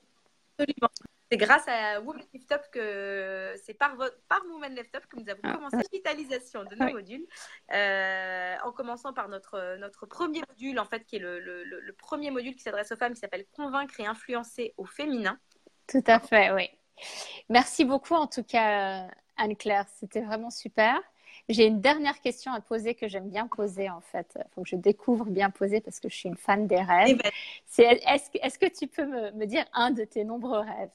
Absolument. 0.57 0.89
C'est 1.31 1.37
grâce 1.37 1.65
à 1.67 2.01
Women 2.01 2.25
Lift 2.33 2.51
Up 2.51 2.61
que 2.73 3.53
c'est 3.63 3.73
par, 3.73 3.95
par 4.27 4.41
Women 4.51 4.75
Lift 4.75 4.93
Up 4.95 5.05
que 5.07 5.17
nous 5.17 5.29
avons 5.29 5.39
ah, 5.43 5.53
commencé 5.53 5.77
la 5.77 5.83
digitalisation 5.83 6.65
de 6.65 6.75
nos 6.75 6.91
modules, 6.91 7.25
euh, 7.73 8.55
en 8.65 8.73
commençant 8.73 9.13
par 9.13 9.29
notre, 9.29 9.77
notre 9.77 10.05
premier 10.05 10.41
module, 10.49 10.77
en 10.77 10.83
fait, 10.83 11.05
qui 11.05 11.15
est 11.15 11.19
le, 11.19 11.39
le, 11.39 11.63
le 11.63 11.93
premier 11.93 12.31
module 12.31 12.53
qui 12.53 12.63
s'adresse 12.63 12.91
aux 12.91 12.97
femmes, 12.97 13.13
qui 13.13 13.21
s'appelle 13.21 13.45
Convaincre 13.55 13.97
et 14.01 14.05
influencer 14.05 14.73
au 14.75 14.83
féminin. 14.83 15.39
Tout 15.87 16.03
à 16.05 16.19
fait, 16.19 16.51
oui. 16.51 16.69
Merci 17.47 17.85
beaucoup, 17.85 18.15
en 18.15 18.27
tout 18.27 18.43
cas, 18.43 19.07
Anne-Claire. 19.37 19.85
C'était 19.99 20.21
vraiment 20.21 20.49
super. 20.49 20.99
J'ai 21.47 21.65
une 21.65 21.79
dernière 21.79 22.19
question 22.19 22.51
à 22.51 22.59
poser 22.59 22.93
que 22.93 23.07
j'aime 23.07 23.29
bien 23.29 23.47
poser 23.47 23.89
en 23.89 24.01
fait. 24.01 24.37
Il 24.37 24.51
faut 24.53 24.63
que 24.63 24.69
je 24.69 24.75
découvre 24.75 25.25
bien 25.25 25.49
poser 25.49 25.81
parce 25.81 25.99
que 25.99 26.09
je 26.09 26.15
suis 26.15 26.29
une 26.29 26.37
fan 26.37 26.67
des 26.67 26.81
rêves. 26.81 27.07
Eh 27.09 27.15
ben. 27.15 27.97
Est-ce, 28.05 28.29
est 28.33 28.57
que 28.57 28.77
tu 28.77 28.87
peux 28.87 29.05
me, 29.05 29.31
me, 29.31 29.45
dire 29.45 29.65
un 29.73 29.91
de 29.91 30.03
tes 30.03 30.23
nombreux 30.23 30.59
rêves? 30.59 30.91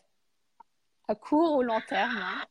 À 1.09 1.15
court 1.15 1.57
ou 1.57 1.63
long 1.63 1.81
terme 1.81 2.19
hein? 2.19 2.45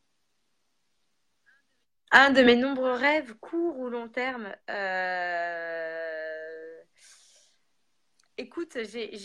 Un 2.12 2.30
de 2.30 2.42
mes 2.44 2.56
nombreux 2.56 2.94
rêves, 2.94 3.34
court 3.36 3.78
ou 3.78 3.90
long 3.90 4.08
terme 4.08 4.56
euh... 4.70 6.26
Écoute, 8.38 8.78
j'ai, 8.84 9.18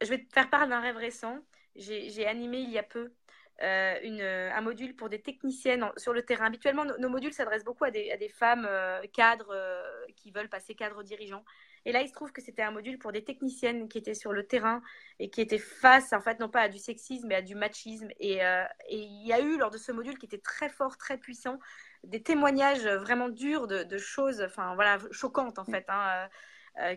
je 0.00 0.08
vais 0.08 0.24
te 0.24 0.32
faire 0.32 0.48
part 0.48 0.68
d'un 0.68 0.80
rêve 0.80 0.96
récent. 0.96 1.38
J'ai 1.74 2.26
animé 2.26 2.60
il 2.60 2.70
y 2.70 2.78
a 2.78 2.82
peu 2.82 3.12
euh, 3.62 3.94
euh, 4.02 4.50
un 4.52 4.60
module 4.60 4.96
pour 4.96 5.08
des 5.08 5.20
techniciennes 5.20 5.88
sur 5.96 6.12
le 6.12 6.22
terrain. 6.22 6.46
Habituellement, 6.46 6.84
nos, 6.84 7.08
modules 7.08 7.32
s'adressent 7.32 7.64
beaucoup 7.64 7.84
à 7.84 7.92
des, 7.92 8.10
à 8.10 8.16
des 8.16 8.28
femmes 8.28 8.66
euh, 8.68 9.00
cadres 9.12 9.54
qui 10.16 10.32
veulent 10.32 10.48
passer 10.48 10.74
cadre 10.74 11.02
dirigeant. 11.04 11.44
Et 11.84 11.92
là, 11.92 12.02
il 12.02 12.08
se 12.08 12.12
trouve 12.12 12.32
que 12.32 12.42
c'était 12.42 12.62
un 12.62 12.72
module 12.72 12.98
pour 12.98 13.12
des 13.12 13.22
techniciennes 13.22 13.88
qui 13.88 13.98
étaient 13.98 14.14
sur 14.14 14.32
le 14.32 14.46
terrain 14.46 14.82
et 15.20 15.30
qui 15.30 15.40
étaient 15.40 15.58
face, 15.58 16.12
en 16.12 16.20
fait, 16.20 16.40
non 16.40 16.48
pas 16.48 16.62
à 16.62 16.68
du 16.68 16.78
sexisme, 16.78 17.28
mais 17.28 17.36
à 17.36 17.42
du 17.42 17.54
machisme. 17.54 18.08
Et, 18.18 18.38
et 18.38 18.98
il 18.98 19.26
y 19.26 19.32
a 19.32 19.40
eu, 19.40 19.58
lors 19.58 19.70
de 19.70 19.78
ce 19.78 19.92
module 19.92 20.18
qui 20.18 20.26
était 20.26 20.38
très 20.38 20.68
fort, 20.68 20.96
très 20.96 21.18
puissant, 21.18 21.58
des 22.04 22.22
témoignages 22.22 22.86
vraiment 22.86 23.28
durs 23.28 23.66
de, 23.66 23.98
choses, 23.98 24.42
enfin, 24.42 24.74
voilà, 24.74 24.98
choquantes, 25.10 25.58
en 25.58 25.64
fait. 25.64 25.84
Hein, 25.88 26.28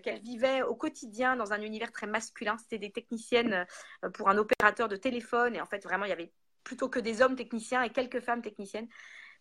qu'elles 0.04 0.22
vivaient 0.22 0.62
au 0.62 0.74
quotidien 0.74 1.36
dans 1.36 1.52
un 1.52 1.62
univers 1.62 1.92
très 1.92 2.08
masculin. 2.08 2.58
C'était 2.58 2.78
des 2.78 2.92
techniciennes 2.92 3.66
pour 4.14 4.30
un 4.30 4.38
opérateur 4.38 4.88
de 4.88 4.96
téléphone 4.96 5.54
et 5.54 5.62
en 5.62 5.66
fait 5.66 5.84
vraiment 5.84 6.06
il 6.06 6.10
y 6.10 6.14
avait 6.14 6.32
plutôt 6.66 6.90
que 6.90 7.00
des 7.00 7.22
hommes 7.22 7.38
techniciens 7.38 7.82
et 7.84 7.90
quelques 7.90 8.20
femmes 8.20 8.42
techniciennes. 8.42 8.90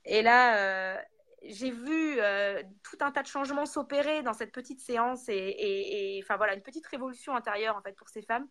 Et 0.04 0.22
là, 0.22 0.58
euh, 0.58 0.96
j'ai 1.42 1.72
vu 1.72 2.20
euh, 2.20 2.62
tout 2.84 2.98
un 3.00 3.10
tas 3.10 3.22
de 3.22 3.26
changements 3.26 3.66
s'opérer 3.66 4.22
dans 4.22 4.34
cette 4.34 4.52
petite 4.52 4.80
séance 4.80 5.24
et, 5.28 6.20
enfin 6.22 6.36
voilà, 6.36 6.54
une 6.54 6.62
petite 6.62 6.86
révolution 6.86 7.34
intérieure 7.34 7.76
en 7.76 7.82
fait 7.82 7.96
pour 7.96 8.08
ces 8.08 8.22
femmes. 8.22 8.46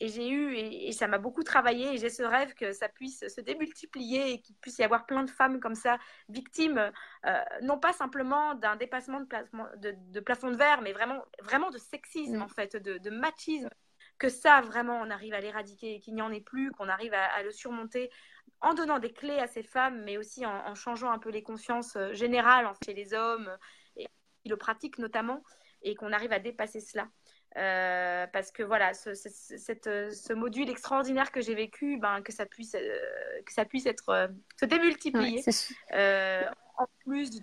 Et 0.00 0.06
j'ai 0.08 0.28
eu, 0.28 0.54
et, 0.54 0.92
ça 0.92 1.08
m'a 1.08 1.18
beaucoup 1.18 1.42
travaillé, 1.42 1.94
et 1.94 1.98
j'ai 1.98 2.08
ce 2.08 2.22
rêve 2.22 2.54
que 2.54 2.72
ça 2.72 2.88
puisse 2.88 3.26
se 3.26 3.40
démultiplier 3.40 4.30
et 4.30 4.40
qu'il 4.40 4.54
puisse 4.56 4.78
y 4.78 4.84
avoir 4.84 5.06
plein 5.06 5.24
de 5.24 5.30
femmes 5.30 5.58
comme 5.58 5.74
ça, 5.74 5.98
victimes, 6.28 6.92
euh, 7.26 7.42
non 7.62 7.80
pas 7.80 7.92
simplement 7.92 8.54
d'un 8.54 8.76
dépassement 8.76 9.20
de, 9.20 9.94
de, 10.12 10.20
plafond 10.20 10.52
de 10.52 10.56
verre, 10.56 10.82
mais 10.82 10.92
vraiment, 10.92 11.24
vraiment 11.42 11.70
de 11.70 11.78
sexisme, 11.78 12.36
mm. 12.36 12.42
en 12.42 12.48
fait, 12.48 12.76
de, 12.76 12.98
de 12.98 13.10
machisme 13.10 13.70
que 14.18 14.28
ça, 14.28 14.60
vraiment, 14.60 15.00
on 15.00 15.10
arrive 15.10 15.34
à 15.34 15.40
l'éradiquer 15.40 16.00
qu'il 16.00 16.14
n'y 16.14 16.22
en 16.22 16.32
ait 16.32 16.40
plus, 16.40 16.70
qu'on 16.72 16.88
arrive 16.88 17.14
à, 17.14 17.42
le 17.42 17.50
surmonter 17.50 18.10
en 18.60 18.74
donnant 18.74 18.98
des 18.98 19.12
clés 19.12 19.38
à 19.38 19.46
ces 19.46 19.62
femmes, 19.62 20.02
mais 20.04 20.16
aussi 20.16 20.44
en, 20.44 20.74
changeant 20.74 21.10
un 21.10 21.18
peu 21.18 21.30
les 21.30 21.42
consciences 21.42 21.94
euh, 21.96 22.12
générales 22.12 22.68
chez 22.84 22.92
les 22.94 23.14
hommes, 23.14 23.48
et 23.96 24.06
qui 24.42 24.48
le 24.48 24.56
pratiquent 24.56 24.98
notamment, 24.98 25.42
et 25.82 25.94
qu'on 25.94 26.12
arrive 26.12 26.32
à 26.32 26.40
dépasser 26.40 26.80
cela. 26.80 27.08
Euh, 27.56 28.26
parce 28.32 28.50
que 28.50 28.62
voilà, 28.62 28.92
ce, 28.94 29.14
ce, 29.14 30.32
module 30.32 30.68
extraordinaire 30.68 31.32
que 31.32 31.40
j'ai 31.40 31.54
vécu, 31.54 31.98
ben, 31.98 32.20
que, 32.20 32.32
ça 32.32 32.46
puisse, 32.46 32.74
euh, 32.74 32.98
que 33.46 33.52
ça 33.52 33.64
puisse 33.64 33.86
être, 33.86 34.30
se 34.58 34.66
démultiplier 34.66 35.42
en 36.78 36.86
plus 37.04 37.30
du, 37.30 37.40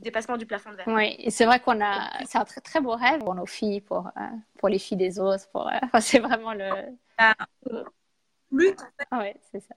dépassement 0.00 0.36
du 0.36 0.46
plafond 0.46 0.70
de 0.70 0.76
verre. 0.76 0.88
Oui, 0.88 1.16
et 1.18 1.30
c'est 1.30 1.44
vrai 1.44 1.60
qu'on 1.60 1.80
a, 1.80 2.24
c'est 2.24 2.38
un 2.38 2.44
très 2.44 2.60
très 2.60 2.80
beau 2.80 2.94
rêve 2.94 3.20
pour 3.20 3.34
nos 3.34 3.46
filles, 3.46 3.80
pour, 3.80 4.06
euh, 4.06 4.20
pour 4.58 4.68
les 4.68 4.78
filles 4.78 4.96
des 4.96 5.18
autres, 5.18 5.48
pour, 5.50 5.68
euh, 5.68 5.72
c'est 6.00 6.20
vraiment 6.20 6.54
le. 6.54 6.70
Ah, 7.18 7.34
lutte. 8.50 8.80
Oui, 9.12 9.32
c'est 9.52 9.60
ça 9.60 9.74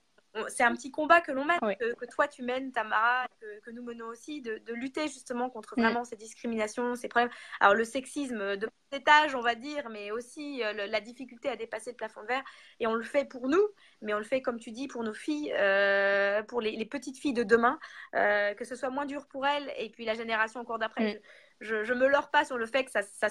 c'est 0.48 0.64
un 0.64 0.74
petit 0.74 0.92
combat 0.92 1.22
que 1.22 1.32
l'on 1.32 1.46
mène, 1.46 1.60
que, 1.60 2.06
toi 2.06 2.28
tu 2.28 2.44
mènes, 2.44 2.72
Tamara, 2.72 3.28
que, 3.40 3.60
que 3.62 3.72
nous 3.72 3.84
menons 3.84 4.08
aussi, 4.08 4.42
de, 4.42 4.62
lutter 4.74 5.08
justement 5.08 5.50
contre 5.50 5.76
mm. 5.78 5.82
vraiment 5.82 6.04
ces 6.04 6.16
discriminations, 6.16 6.96
ces 6.96 7.08
problèmes. 7.08 7.32
Alors 7.60 7.76
le 7.76 7.84
sexisme 7.84 8.58
de 8.58 8.70
cet 8.92 9.08
âge, 9.08 9.36
on 9.36 9.42
va 9.42 9.56
dire, 9.56 9.90
mais 9.90 10.12
aussi 10.12 10.62
euh, 10.64 10.88
la 10.88 11.00
difficulté 11.00 11.48
à 11.48 11.56
dépasser 11.56 11.92
le 11.92 11.96
plafond 11.96 12.22
de 12.22 12.28
verre. 12.28 12.44
Et 12.80 12.88
on 12.88 12.94
le 12.94 13.04
fait 13.04 13.26
pour 13.26 13.48
nous, 13.48 13.64
mais 14.02 14.14
on 14.14 14.18
le 14.18 14.24
fait, 14.24 14.42
comme 14.42 14.60
tu 14.60 14.72
dis, 14.72 14.88
pour 14.88 15.04
nos 15.04 15.14
filles, 15.14 15.54
euh, 15.58 16.44
pour 16.44 16.62
les, 16.62 16.86
petites 16.86 17.18
filles 17.18 17.34
de 17.34 17.44
demain, 17.44 17.80
euh, 18.16 18.54
que 18.54 18.66
ce 18.66 18.76
soit 18.76 18.90
moins 18.90 19.06
dur 19.06 19.28
pour 19.28 19.48
elles, 19.48 19.72
et 19.78 19.90
puis 19.90 20.04
la 20.04 20.14
génération 20.14 20.60
encore 20.60 20.80
d'après. 20.80 21.16
Mm. 21.16 21.20
Je, 21.62 21.84
je, 21.84 21.94
me 21.94 22.08
leurre 22.08 22.30
pas 22.30 22.44
sur 22.44 22.58
le 22.58 22.66
fait 22.66 22.84
que 22.84 22.92
ça, 22.92 23.02
ça, 23.04 23.30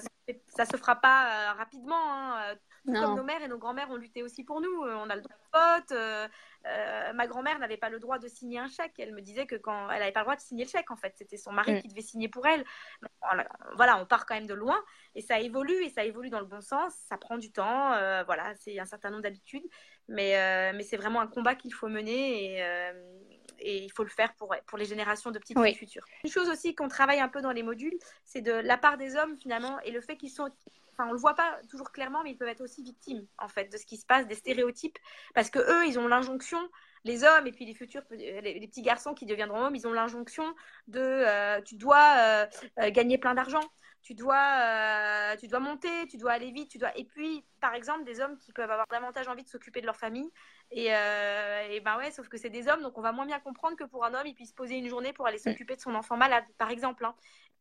ça, 0.49 0.65
se 0.65 0.77
fera 0.77 0.97
pas 0.97 1.53
rapidement. 1.55 2.15
Hein. 2.15 2.57
Comme 2.87 3.17
nos 3.17 3.25
mères 3.25 3.43
et 3.43 3.49
nos 3.49 3.59
grands-mères 3.59 3.91
ont 3.91 3.97
lutté 3.97 4.23
aussi 4.23 4.45
pour 4.45 4.61
nous. 4.61 4.83
On 4.83 5.11
a 5.11 5.17
le 5.17 5.23
droit 5.23 5.37
de 5.37 5.59
vote. 5.59 6.29
Euh, 6.67 7.13
ma 7.15 7.27
grand-mère 7.27 7.59
n'avait 7.59 7.77
pas 7.77 7.89
le 7.89 7.99
droit 7.99 8.19
de 8.19 8.29
signer 8.29 8.59
un 8.59 8.69
chèque. 8.69 8.95
Elle 8.99 9.15
me 9.15 9.23
disait 9.23 9.47
que 9.47 9.57
quand 9.57 9.91
elle 9.91 10.01
n'avait 10.01 10.13
pas 10.13 10.21
le 10.21 10.25
droit 10.25 10.37
de 10.37 10.41
signer 10.41 10.65
le 10.65 10.71
chèque, 10.71 10.91
en 10.91 10.97
fait, 10.97 11.15
c'était 11.17 11.37
son 11.37 11.53
mari 11.53 11.75
mm. 11.75 11.83
qui 11.83 11.89
devait 11.89 12.03
signer 12.03 12.29
pour 12.29 12.47
elle. 12.47 12.65
Voilà, 13.77 13.99
on 13.99 14.07
part 14.07 14.27
quand 14.27 14.35
même 14.35 14.47
de 14.47 14.55
loin 14.55 14.83
et 15.15 15.23
ça 15.23 15.41
évolue 15.41 15.85
et 15.85 15.89
ça 15.89 16.05
évolue 16.05 16.31
dans 16.31 16.41
le 16.41 16.47
bon 16.47 16.61
sens. 16.61 16.95
Ça 17.09 17.17
prend 17.17 17.39
du 17.39 17.51
temps, 17.53 17.93
euh, 17.93 18.23
voilà, 18.25 18.55
c'est 18.57 18.79
un 18.79 18.85
certain 18.85 19.11
nombre 19.11 19.23
d'habitudes, 19.23 19.65
mais, 20.09 20.37
euh, 20.37 20.73
mais 20.75 20.83
c'est 20.83 20.97
vraiment 20.97 21.21
un 21.21 21.27
combat 21.27 21.55
qu'il 21.55 21.73
faut 21.73 21.89
mener 21.89 22.57
et, 22.57 22.63
et, 23.61 23.85
il 23.85 23.91
faut 23.93 24.05
le 24.05 24.11
faire 24.11 24.35
pour, 24.35 24.55
pour 24.67 24.79
les 24.79 24.85
générations 24.85 25.31
de 25.31 25.39
petites 25.39 25.59
filles 25.59 25.75
futures. 25.75 26.05
Une 26.25 26.31
chose 26.31 26.49
aussi 26.49 26.75
qu'on 26.75 26.89
travaille 26.89 27.21
un 27.21 27.29
peu 27.29 27.41
dans 27.41 27.53
les 27.53 27.63
modules, 27.63 27.99
c'est 28.25 28.41
de 28.41 28.53
la 28.53 28.77
part 28.77 28.97
des 28.97 29.17
hommes 29.17 29.37
finalement 29.39 29.79
et 29.81 29.91
le 29.91 30.01
fait 30.01 30.17
qu'ils 30.17 30.31
sont 30.31 30.51
enfin 30.93 31.09
on 31.09 31.13
le 31.13 31.19
voit 31.19 31.35
pas 31.35 31.59
toujours 31.71 31.93
clairement, 31.93 32.23
mais 32.23 32.31
ils 32.33 32.37
peuvent 32.37 32.49
être 32.49 32.61
aussi 32.61 32.83
victimes 32.83 33.27
en 33.39 33.49
fait 33.49 33.73
de 33.73 33.77
ce 33.77 33.87
qui 33.87 33.97
se 33.97 34.07
passe, 34.07 34.27
des 34.27 34.35
stéréotypes, 34.35 34.99
parce 35.35 35.51
que 35.51 35.59
eux, 35.59 35.87
ils 35.87 35.99
ont 35.99 36.09
l'injonction, 36.09 36.59
les 37.05 37.25
hommes 37.25 37.47
et 37.47 37.53
puis 37.53 37.65
les 37.65 37.75
futurs, 37.75 38.03
les, 38.11 38.67
petits 38.67 38.83
garçons 38.83 39.15
qui 39.15 39.27
deviendront 39.27 39.65
hommes, 39.65 39.77
ils 39.77 39.87
ont 39.87 39.93
l'injonction 39.93 40.45
de, 40.89 41.01
euh, 41.01 41.61
tu 41.63 41.77
dois 41.77 42.15
euh, 42.19 42.47
euh, 42.81 42.91
gagner 42.91 43.19
plein 43.19 43.35
d'argent, 43.35 43.63
tu 44.03 44.15
dois, 44.15 45.37
tu 45.39 45.47
dois 45.47 45.61
monter, 45.61 46.07
tu 46.09 46.17
dois 46.17 46.33
aller 46.33 46.51
vite, 46.51 46.71
tu 46.71 46.79
dois. 46.79 46.97
Et 46.97 47.05
puis, 47.05 47.45
par 47.61 47.75
exemple, 47.75 48.05
des 48.05 48.21
hommes 48.21 48.39
qui 48.39 48.51
peuvent 48.53 48.71
avoir 48.71 48.87
davantage 48.91 49.29
envie 49.29 49.45
de 49.45 49.49
s'occuper 49.49 49.83
de 49.83 49.87
leur 49.87 49.97
famille. 49.97 50.31
Et, 50.73 50.87
et 50.87 51.81
ben 51.81 51.97
ouais, 51.99 52.11
sauf 52.11 52.29
que 52.29 52.37
c'est 52.37 52.51
des 52.51 52.69
hommes, 52.69 52.83
donc 52.83 52.97
on 52.97 53.01
va 53.01 53.13
moins 53.13 53.27
bien 53.27 53.41
comprendre 53.41 53.77
que 53.77 53.85
pour 53.85 54.05
un 54.05 54.15
homme, 54.15 54.27
il 54.27 54.35
puisse 54.35 54.53
poser 54.53 54.77
une 54.77 54.89
journée 54.89 55.13
pour 55.13 55.27
aller 55.27 55.39
s'occuper 55.39 55.75
de 55.75 55.81
son 55.81 55.95
enfant 55.95 56.17
malade, 56.17 56.45
par 56.59 56.71
exemple. 56.71 57.05
Hein. 57.05 57.15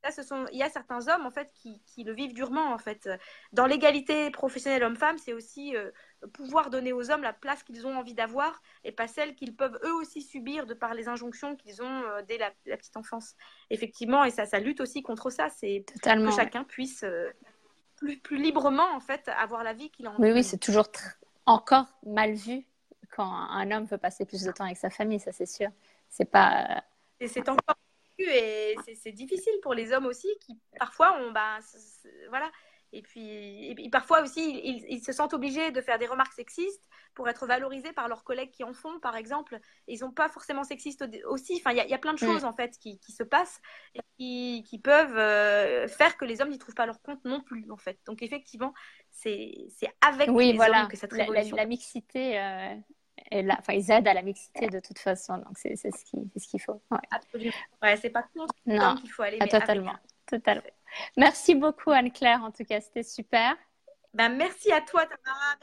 Là, 0.03 0.11
ce 0.11 0.23
sont, 0.23 0.45
il 0.53 0.57
y 0.57 0.63
a 0.63 0.69
certains 0.69 1.09
hommes 1.09 1.25
en 1.25 1.31
fait 1.31 1.51
qui, 1.53 1.81
qui 1.85 2.03
le 2.03 2.13
vivent 2.13 2.33
durement 2.33 2.71
en 2.71 2.77
fait. 2.77 3.09
Dans 3.51 3.65
l'égalité 3.65 4.29
professionnelle 4.31 4.83
homme-femme, 4.83 5.17
c'est 5.17 5.33
aussi 5.33 5.75
euh, 5.75 5.91
pouvoir 6.31 6.69
donner 6.69 6.93
aux 6.93 7.11
hommes 7.11 7.21
la 7.21 7.33
place 7.33 7.63
qu'ils 7.63 7.85
ont 7.85 7.97
envie 7.97 8.13
d'avoir 8.13 8.61
et 8.85 8.93
pas 8.93 9.07
celle 9.07 9.35
qu'ils 9.35 9.55
peuvent 9.55 9.77
eux 9.83 9.93
aussi 9.95 10.21
subir 10.21 10.65
de 10.65 10.73
par 10.73 10.93
les 10.93 11.09
injonctions 11.09 11.57
qu'ils 11.57 11.81
ont 11.81 12.03
euh, 12.03 12.21
dès 12.25 12.37
la, 12.37 12.51
petite 12.77 12.95
enfance. 12.95 13.35
Effectivement, 13.69 14.23
et 14.23 14.31
ça, 14.31 14.45
ça 14.45 14.59
lutte 14.59 14.79
aussi 14.79 15.03
contre 15.03 15.29
ça. 15.29 15.49
C'est 15.49 15.83
que 16.01 16.31
chacun 16.31 16.63
puisse 16.63 17.03
euh, 17.03 17.29
plus, 17.97 18.17
plus 18.19 18.37
librement, 18.37 18.89
en 18.95 19.01
fait, 19.01 19.27
avoir 19.37 19.65
la 19.65 19.73
vie 19.73 19.89
qu'il 19.89 20.07
a 20.07 20.11
envie. 20.11 20.21
Oui, 20.21 20.31
oui, 20.31 20.43
c'est 20.45 20.59
toujours 20.59 20.87
encore 21.45 21.87
mal 22.05 22.35
vu 22.35 22.68
quand 23.19 23.33
un 23.33 23.69
homme 23.71 23.83
veut 23.83 23.97
passer 23.97 24.25
plus 24.25 24.43
de 24.43 24.51
temps 24.53 24.63
avec 24.63 24.77
sa 24.77 24.89
famille, 24.89 25.19
ça 25.19 25.33
c'est 25.33 25.45
sûr. 25.45 25.69
C'est 26.07 26.23
pas. 26.23 26.85
Et 27.19 27.27
c'est 27.27 27.49
encore 27.49 27.75
et 28.17 28.75
c'est 29.01 29.11
difficile 29.11 29.53
pour 29.61 29.73
les 29.73 29.93
hommes 29.93 30.05
aussi 30.05 30.27
qui 30.41 30.57
parfois 30.77 31.17
ont, 31.21 31.31
bah, 31.31 31.59
voilà, 32.29 32.49
et 32.91 33.01
puis, 33.01 33.71
et 33.71 33.89
parfois 33.89 34.21
aussi, 34.23 34.61
ils, 34.87 35.03
se 35.03 35.11
sentent 35.11 35.33
obligés 35.33 35.71
de 35.71 35.79
faire 35.79 35.99
des 35.99 36.07
remarques 36.07 36.33
sexistes 36.33 36.83
pour 37.13 37.29
être 37.29 37.45
valorisés 37.45 37.93
par 37.93 38.07
leurs 38.07 38.23
collègues 38.23 38.51
qui 38.51 38.63
en 38.63 38.73
font, 38.73 38.99
par 38.99 39.15
exemple. 39.15 39.59
ils 39.87 39.99
n'ont 40.01 40.11
pas 40.11 40.27
forcément 40.27 40.63
sexistes 40.63 41.05
aussi. 41.25 41.57
Enfin, 41.57 41.71
il 41.71 41.89
y, 41.89 41.93
a 41.93 41.97
plein 41.97 42.13
de 42.13 42.23
mm. 42.23 42.27
choses, 42.27 42.45
en 42.45 42.53
fait, 42.53 42.77
qui, 42.79 42.99
qui 42.99 43.11
se 43.11 43.23
passent 43.23 43.61
et 43.93 43.99
qui, 44.17 44.63
qui 44.67 44.79
peuvent 44.79 45.17
euh, 45.17 45.87
faire 45.87 46.17
que 46.17 46.25
les 46.25 46.41
hommes 46.41 46.49
n'y 46.49 46.57
trouvent 46.57 46.75
pas 46.75 46.87
leur 46.87 47.01
compte 47.01 47.23
non 47.25 47.41
plus, 47.41 47.69
en 47.69 47.77
fait. 47.77 47.99
Donc, 48.05 48.23
effectivement, 48.23 48.73
c'est 49.11 49.69
avec 50.01 50.29
oui, 50.29 50.51
les 50.51 50.57
voilà. 50.57 50.81
hommes 50.81 50.87
que 50.87 50.97
cette 50.97 51.13
révolution... 51.13 51.55
La, 51.55 51.63
la, 51.63 51.67
mixité... 51.67 52.39
Euh... 52.39 52.75
là, 53.31 53.55
enfin, 53.59 53.73
ils 53.73 53.91
aident 53.91 54.07
à 54.07 54.13
la 54.13 54.21
mixité 54.21 54.67
de 54.67 54.79
toute 54.79 54.99
façon, 54.99 55.37
donc 55.37 55.55
c'est 55.55 55.75
ce 55.75 55.87
qu'il 56.05 56.27
ce 56.35 56.47
qu'il 56.47 56.61
faut. 56.61 56.81
Ouais. 56.91 56.99
Absolument. 57.11 57.53
Ouais, 57.81 57.97
c'est 57.97 58.09
pas 58.09 58.23
contre 58.35 58.53
qu'il 59.01 59.11
faut 59.11 59.23
aller. 59.23 59.37
Ah, 59.39 59.47
totalement, 59.47 59.95
totalement. 60.25 60.63
Merci 61.17 61.55
beaucoup 61.55 61.91
Anne-Claire, 61.91 62.43
en 62.43 62.51
tout 62.51 62.65
cas, 62.65 62.81
c'était 62.81 63.03
super. 63.03 63.55
Ben, 64.13 64.29
merci 64.29 64.71
à 64.71 64.81
toi 64.81 65.05
Tamara. 65.05 65.55